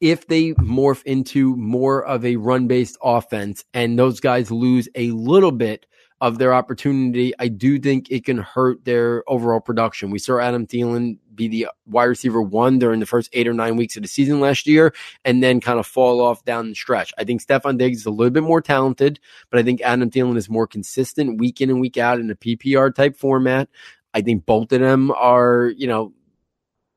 If 0.00 0.26
they 0.26 0.52
morph 0.54 1.02
into 1.04 1.56
more 1.56 2.04
of 2.04 2.24
a 2.24 2.36
run 2.36 2.66
based 2.66 2.98
offense 3.02 3.64
and 3.72 3.98
those 3.98 4.20
guys 4.20 4.50
lose 4.50 4.88
a 4.94 5.10
little 5.12 5.52
bit 5.52 5.86
of 6.24 6.38
their 6.38 6.54
opportunity, 6.54 7.34
I 7.38 7.48
do 7.48 7.78
think 7.78 8.10
it 8.10 8.24
can 8.24 8.38
hurt 8.38 8.86
their 8.86 9.22
overall 9.28 9.60
production. 9.60 10.10
We 10.10 10.18
saw 10.18 10.38
Adam 10.38 10.66
Thielen 10.66 11.18
be 11.34 11.48
the 11.48 11.66
wide 11.84 12.04
receiver 12.04 12.40
one 12.40 12.78
during 12.78 12.98
the 12.98 13.04
first 13.04 13.28
eight 13.34 13.46
or 13.46 13.52
nine 13.52 13.76
weeks 13.76 13.96
of 13.96 14.02
the 14.02 14.08
season 14.08 14.40
last 14.40 14.66
year 14.66 14.94
and 15.26 15.42
then 15.42 15.60
kind 15.60 15.78
of 15.78 15.86
fall 15.86 16.22
off 16.22 16.42
down 16.46 16.70
the 16.70 16.74
stretch. 16.74 17.12
I 17.18 17.24
think 17.24 17.44
Stefon 17.44 17.76
Diggs 17.76 17.98
is 17.98 18.06
a 18.06 18.10
little 18.10 18.30
bit 18.30 18.42
more 18.42 18.62
talented, 18.62 19.20
but 19.50 19.60
I 19.60 19.62
think 19.64 19.82
Adam 19.82 20.10
Thielen 20.10 20.38
is 20.38 20.48
more 20.48 20.66
consistent 20.66 21.38
week 21.38 21.60
in 21.60 21.68
and 21.68 21.78
week 21.78 21.98
out 21.98 22.18
in 22.18 22.30
a 22.30 22.34
PPR 22.34 22.94
type 22.94 23.18
format. 23.18 23.68
I 24.14 24.22
think 24.22 24.46
both 24.46 24.72
of 24.72 24.80
them 24.80 25.10
are, 25.10 25.74
you 25.76 25.86
know, 25.86 26.14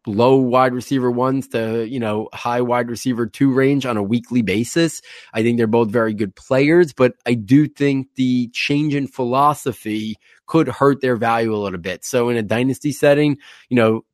low 0.08 0.36
wide 0.36 0.74
receiver 0.74 1.12
ones 1.12 1.48
to, 1.50 1.86
you 1.88 2.00
know, 2.00 2.30
high 2.34 2.62
wide 2.62 2.90
receiver 2.90 3.28
two 3.28 3.52
range 3.52 3.86
on 3.86 3.98
a 3.98 4.04
weekly 4.04 4.42
basis. 4.42 5.02
I 5.34 5.44
think 5.44 5.58
they're 5.58 5.68
both 5.68 5.90
very 5.90 6.14
good 6.14 6.36
players, 6.36 6.94
but 6.94 7.14
I 7.26 7.34
do 7.34 7.68
think 7.68 8.08
the 8.16 8.50
change 8.50 8.96
in 8.96 9.08
philosophy 9.08 10.18
could 10.46 10.68
hurt 10.68 11.02
their 11.02 11.16
value 11.16 11.54
a 11.54 11.58
little 11.58 11.80
bit. 11.80 12.06
So 12.06 12.30
in 12.30 12.38
a 12.38 12.44
dynasty 12.44 12.92
setting, 12.92 13.38
you 13.70 13.76
know, 13.76 14.06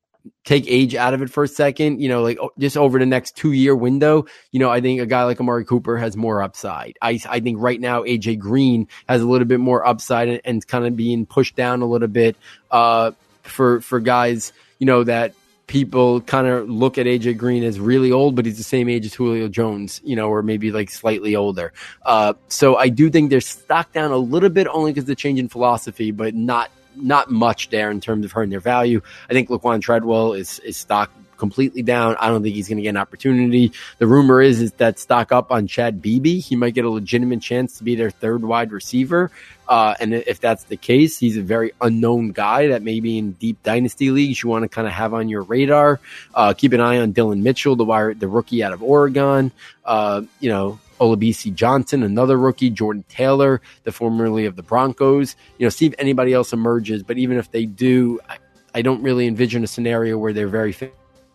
take 0.45 0.65
age 0.67 0.95
out 0.95 1.13
of 1.13 1.21
it 1.21 1.29
for 1.29 1.43
a 1.43 1.47
second, 1.47 2.01
you 2.01 2.09
know, 2.09 2.21
like 2.21 2.37
just 2.57 2.77
over 2.77 2.97
the 2.97 3.05
next 3.05 3.35
two 3.35 3.51
year 3.51 3.75
window, 3.75 4.25
you 4.51 4.59
know, 4.59 4.69
I 4.69 4.81
think 4.81 5.01
a 5.01 5.05
guy 5.05 5.23
like 5.25 5.39
Amari 5.39 5.65
Cooper 5.65 5.97
has 5.97 6.15
more 6.15 6.41
upside. 6.41 6.97
I, 7.01 7.19
I 7.29 7.39
think 7.39 7.59
right 7.59 7.79
now 7.79 8.03
AJ 8.03 8.39
Green 8.39 8.87
has 9.07 9.21
a 9.21 9.25
little 9.25 9.47
bit 9.47 9.59
more 9.59 9.85
upside 9.85 10.29
and, 10.29 10.41
and 10.45 10.67
kind 10.67 10.85
of 10.85 10.95
being 10.95 11.25
pushed 11.25 11.55
down 11.55 11.81
a 11.81 11.85
little 11.85 12.07
bit, 12.07 12.35
uh, 12.71 13.11
for, 13.43 13.81
for 13.81 13.99
guys, 13.99 14.53
you 14.79 14.87
know, 14.87 15.03
that 15.03 15.33
people 15.73 16.21
kind 16.21 16.45
of 16.45 16.69
look 16.69 16.99
at 16.99 17.07
AJ 17.07 17.35
Green 17.35 17.63
as 17.63 17.79
really 17.79 18.11
old, 18.11 18.35
but 18.35 18.45
he's 18.45 18.59
the 18.59 18.63
same 18.63 18.87
age 18.87 19.07
as 19.07 19.15
Julio 19.15 19.47
Jones, 19.47 20.01
you 20.03 20.15
know, 20.15 20.29
or 20.29 20.43
maybe 20.43 20.71
like 20.71 20.91
slightly 20.91 21.35
older. 21.35 21.73
Uh, 22.03 22.35
so 22.47 22.75
I 22.75 22.89
do 22.89 23.09
think 23.09 23.31
they're 23.31 23.41
stock 23.41 23.91
down 23.91 24.11
a 24.11 24.17
little 24.17 24.49
bit 24.49 24.67
only 24.67 24.91
because 24.91 25.05
the 25.05 25.15
change 25.15 25.39
in 25.39 25.49
philosophy, 25.49 26.11
but 26.11 26.35
not 26.35 26.69
not 26.95 27.31
much 27.31 27.71
there 27.71 27.89
in 27.89 27.99
terms 27.99 28.23
of 28.23 28.31
hurting 28.31 28.51
their 28.51 28.59
value. 28.59 29.01
I 29.31 29.33
think 29.33 29.49
Laquan 29.49 29.81
Treadwell 29.81 30.33
is 30.33 30.59
is 30.59 30.77
stock 30.77 31.09
completely 31.43 31.81
down. 31.81 32.15
I 32.21 32.29
don't 32.29 32.41
think 32.41 32.55
he's 32.55 32.69
going 32.69 32.77
to 32.77 32.83
get 32.83 32.91
an 32.91 32.97
opportunity. 32.97 33.73
The 33.97 34.07
rumor 34.07 34.41
is 34.41 34.61
is 34.61 34.71
that 34.73 34.97
stock 34.97 35.33
up 35.33 35.51
on 35.51 35.67
Chad 35.67 36.01
Beebe. 36.01 36.39
He 36.39 36.55
might 36.55 36.73
get 36.73 36.85
a 36.85 36.89
legitimate 36.89 37.41
chance 37.41 37.79
to 37.79 37.83
be 37.83 37.95
their 37.95 38.11
third 38.11 38.45
wide 38.45 38.71
receiver. 38.71 39.29
Uh, 39.67 39.93
and 39.99 40.13
if 40.13 40.39
that's 40.39 40.63
the 40.63 40.77
case, 40.77 41.19
he's 41.19 41.35
a 41.35 41.41
very 41.41 41.73
unknown 41.81 42.31
guy 42.31 42.67
that 42.67 42.81
maybe 42.81 43.17
in 43.17 43.33
deep 43.33 43.61
dynasty 43.61 44.09
leagues 44.09 44.41
you 44.41 44.47
want 44.47 44.63
to 44.63 44.69
kind 44.69 44.87
of 44.87 44.93
have 44.93 45.13
on 45.13 45.27
your 45.27 45.41
radar. 45.41 45.99
Uh, 46.33 46.53
keep 46.53 46.71
an 46.71 46.79
eye 46.79 46.99
on 46.99 47.11
Dillon 47.11 47.43
Mitchell, 47.43 47.75
the 47.75 47.83
wire, 47.83 48.13
the 48.13 48.29
rookie 48.29 48.63
out 48.63 48.71
of 48.71 48.81
Oregon. 48.81 49.51
Uh, 49.83 50.21
you 50.39 50.49
know, 50.49 50.79
Olabisi 51.01 51.53
Johnson, 51.53 52.03
another 52.03 52.37
rookie, 52.37 52.69
Jordan 52.69 53.03
Taylor, 53.09 53.59
the 53.83 53.91
formerly 53.91 54.45
of 54.45 54.55
the 54.55 54.63
Broncos. 54.63 55.35
You 55.57 55.65
know, 55.65 55.69
see 55.69 55.87
if 55.87 55.93
anybody 55.97 56.31
else 56.31 56.53
emerges. 56.53 57.03
But 57.03 57.17
even 57.17 57.37
if 57.37 57.51
they 57.51 57.65
do, 57.65 58.21
I, 58.29 58.37
I 58.73 58.81
don't 58.81 59.03
really 59.03 59.27
envision 59.27 59.65
a 59.65 59.67
scenario 59.67 60.17
where 60.17 60.31
they're 60.31 60.47
very 60.47 60.71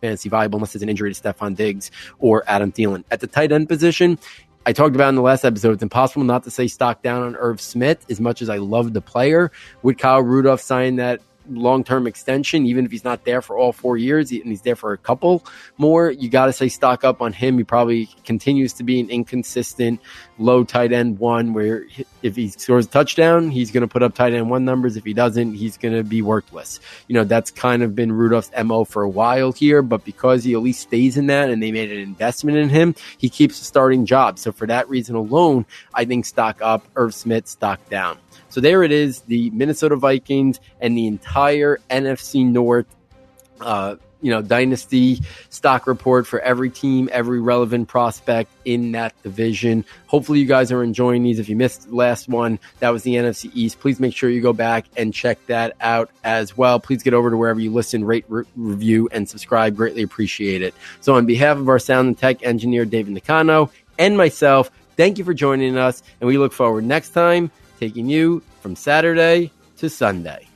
fantasy 0.00 0.28
viable 0.28 0.58
unless 0.58 0.72
there's 0.72 0.82
an 0.82 0.88
injury 0.88 1.12
to 1.12 1.20
Stefon 1.20 1.56
Diggs 1.56 1.90
or 2.18 2.44
Adam 2.46 2.72
Thielen. 2.72 3.04
At 3.10 3.20
the 3.20 3.26
tight 3.26 3.52
end 3.52 3.68
position, 3.68 4.18
I 4.66 4.72
talked 4.72 4.94
about 4.94 5.08
in 5.08 5.14
the 5.14 5.22
last 5.22 5.44
episode, 5.44 5.72
it's 5.72 5.82
impossible 5.82 6.24
not 6.24 6.44
to 6.44 6.50
say 6.50 6.66
stock 6.66 7.02
down 7.02 7.22
on 7.22 7.36
Irv 7.36 7.60
Smith 7.60 8.04
as 8.10 8.20
much 8.20 8.42
as 8.42 8.50
I 8.50 8.58
love 8.58 8.92
the 8.92 9.00
player. 9.00 9.50
Would 9.82 9.98
Kyle 9.98 10.20
Rudolph 10.20 10.60
sign 10.60 10.96
that 10.96 11.20
long 11.50 11.84
term 11.84 12.06
extension, 12.06 12.66
even 12.66 12.84
if 12.84 12.90
he's 12.90 13.04
not 13.04 13.24
there 13.24 13.40
for 13.40 13.56
all 13.56 13.72
four 13.72 13.96
years 13.96 14.30
and 14.30 14.44
he's 14.44 14.62
there 14.62 14.76
for 14.76 14.92
a 14.92 14.98
couple 14.98 15.44
more, 15.78 16.10
you 16.10 16.28
got 16.28 16.46
to 16.46 16.52
say 16.52 16.68
stock 16.68 17.04
up 17.04 17.22
on 17.22 17.32
him. 17.32 17.56
He 17.58 17.64
probably 17.64 18.10
continues 18.24 18.72
to 18.74 18.84
be 18.84 19.00
an 19.00 19.10
inconsistent 19.10 20.00
low 20.38 20.64
tight 20.64 20.92
end 20.92 21.18
one 21.18 21.52
where 21.52 21.84
if 22.22 22.36
he 22.36 22.48
scores 22.48 22.86
a 22.86 22.88
touchdown, 22.88 23.50
he's 23.50 23.70
going 23.70 23.82
to 23.82 23.88
put 23.88 24.02
up 24.02 24.14
tight 24.14 24.32
end 24.32 24.50
one 24.50 24.64
numbers. 24.64 24.96
If 24.96 25.04
he 25.04 25.12
doesn't, 25.12 25.54
he's 25.54 25.76
going 25.76 25.94
to 25.94 26.02
be 26.02 26.22
worthless. 26.22 26.80
You 27.06 27.14
know, 27.14 27.24
that's 27.24 27.50
kind 27.50 27.82
of 27.82 27.94
been 27.94 28.12
Rudolph's 28.12 28.50
MO 28.64 28.84
for 28.84 29.02
a 29.02 29.08
while 29.08 29.52
here, 29.52 29.82
but 29.82 30.04
because 30.04 30.44
he 30.44 30.54
at 30.54 30.60
least 30.60 30.80
stays 30.80 31.16
in 31.16 31.26
that 31.26 31.50
and 31.50 31.62
they 31.62 31.72
made 31.72 31.90
an 31.90 31.98
investment 31.98 32.58
in 32.58 32.68
him, 32.68 32.94
he 33.18 33.28
keeps 33.28 33.60
a 33.60 33.64
starting 33.64 34.06
job. 34.06 34.38
So 34.38 34.52
for 34.52 34.66
that 34.66 34.88
reason 34.88 35.16
alone, 35.16 35.66
I 35.94 36.04
think 36.04 36.24
stock 36.24 36.60
up, 36.62 36.86
Irv 36.96 37.14
Smith 37.14 37.48
stock 37.48 37.88
down. 37.88 38.18
So 38.48 38.60
there 38.60 38.82
it 38.82 38.92
is, 38.92 39.20
the 39.22 39.50
Minnesota 39.50 39.96
Vikings 39.96 40.60
and 40.80 40.96
the 40.96 41.06
entire 41.06 41.78
NFC 41.90 42.46
North 42.46 42.86
uh, 43.60 43.96
you 44.20 44.30
know 44.30 44.42
dynasty 44.42 45.20
stock 45.50 45.86
report 45.86 46.26
for 46.26 46.40
every 46.40 46.70
team, 46.70 47.08
every 47.12 47.40
relevant 47.40 47.88
prospect 47.88 48.50
in 48.64 48.92
that 48.92 49.14
division. 49.22 49.84
Hopefully, 50.06 50.40
you 50.40 50.46
guys 50.46 50.72
are 50.72 50.82
enjoying 50.82 51.22
these. 51.22 51.38
If 51.38 51.48
you 51.48 51.56
missed 51.56 51.88
the 51.88 51.94
last 51.94 52.28
one, 52.28 52.58
that 52.80 52.90
was 52.90 53.02
the 53.02 53.14
NFC 53.14 53.50
East. 53.54 53.80
Please 53.80 54.00
make 54.00 54.14
sure 54.14 54.30
you 54.30 54.40
go 54.40 54.52
back 54.52 54.86
and 54.96 55.12
check 55.12 55.38
that 55.46 55.76
out 55.80 56.10
as 56.24 56.56
well. 56.56 56.80
Please 56.80 57.02
get 57.02 57.14
over 57.14 57.30
to 57.30 57.36
wherever 57.36 57.60
you 57.60 57.72
listen, 57.72 58.04
rate, 58.04 58.24
re- 58.28 58.44
review, 58.56 59.08
and 59.12 59.28
subscribe. 59.28 59.76
Greatly 59.76 60.02
appreciate 60.02 60.62
it. 60.62 60.74
So, 61.00 61.14
on 61.14 61.26
behalf 61.26 61.58
of 61.58 61.68
our 61.68 61.78
sound 61.78 62.08
and 62.08 62.18
tech 62.18 62.44
engineer 62.44 62.84
David 62.84 63.14
Nicano 63.14 63.70
and 63.98 64.16
myself, 64.16 64.70
thank 64.96 65.18
you 65.18 65.24
for 65.24 65.34
joining 65.34 65.76
us, 65.76 66.02
and 66.20 66.28
we 66.28 66.38
look 66.38 66.52
forward 66.52 66.84
next 66.84 67.10
time 67.10 67.50
taking 67.78 68.08
you 68.08 68.42
from 68.60 68.74
Saturday 68.74 69.52
to 69.76 69.88
Sunday. 69.88 70.47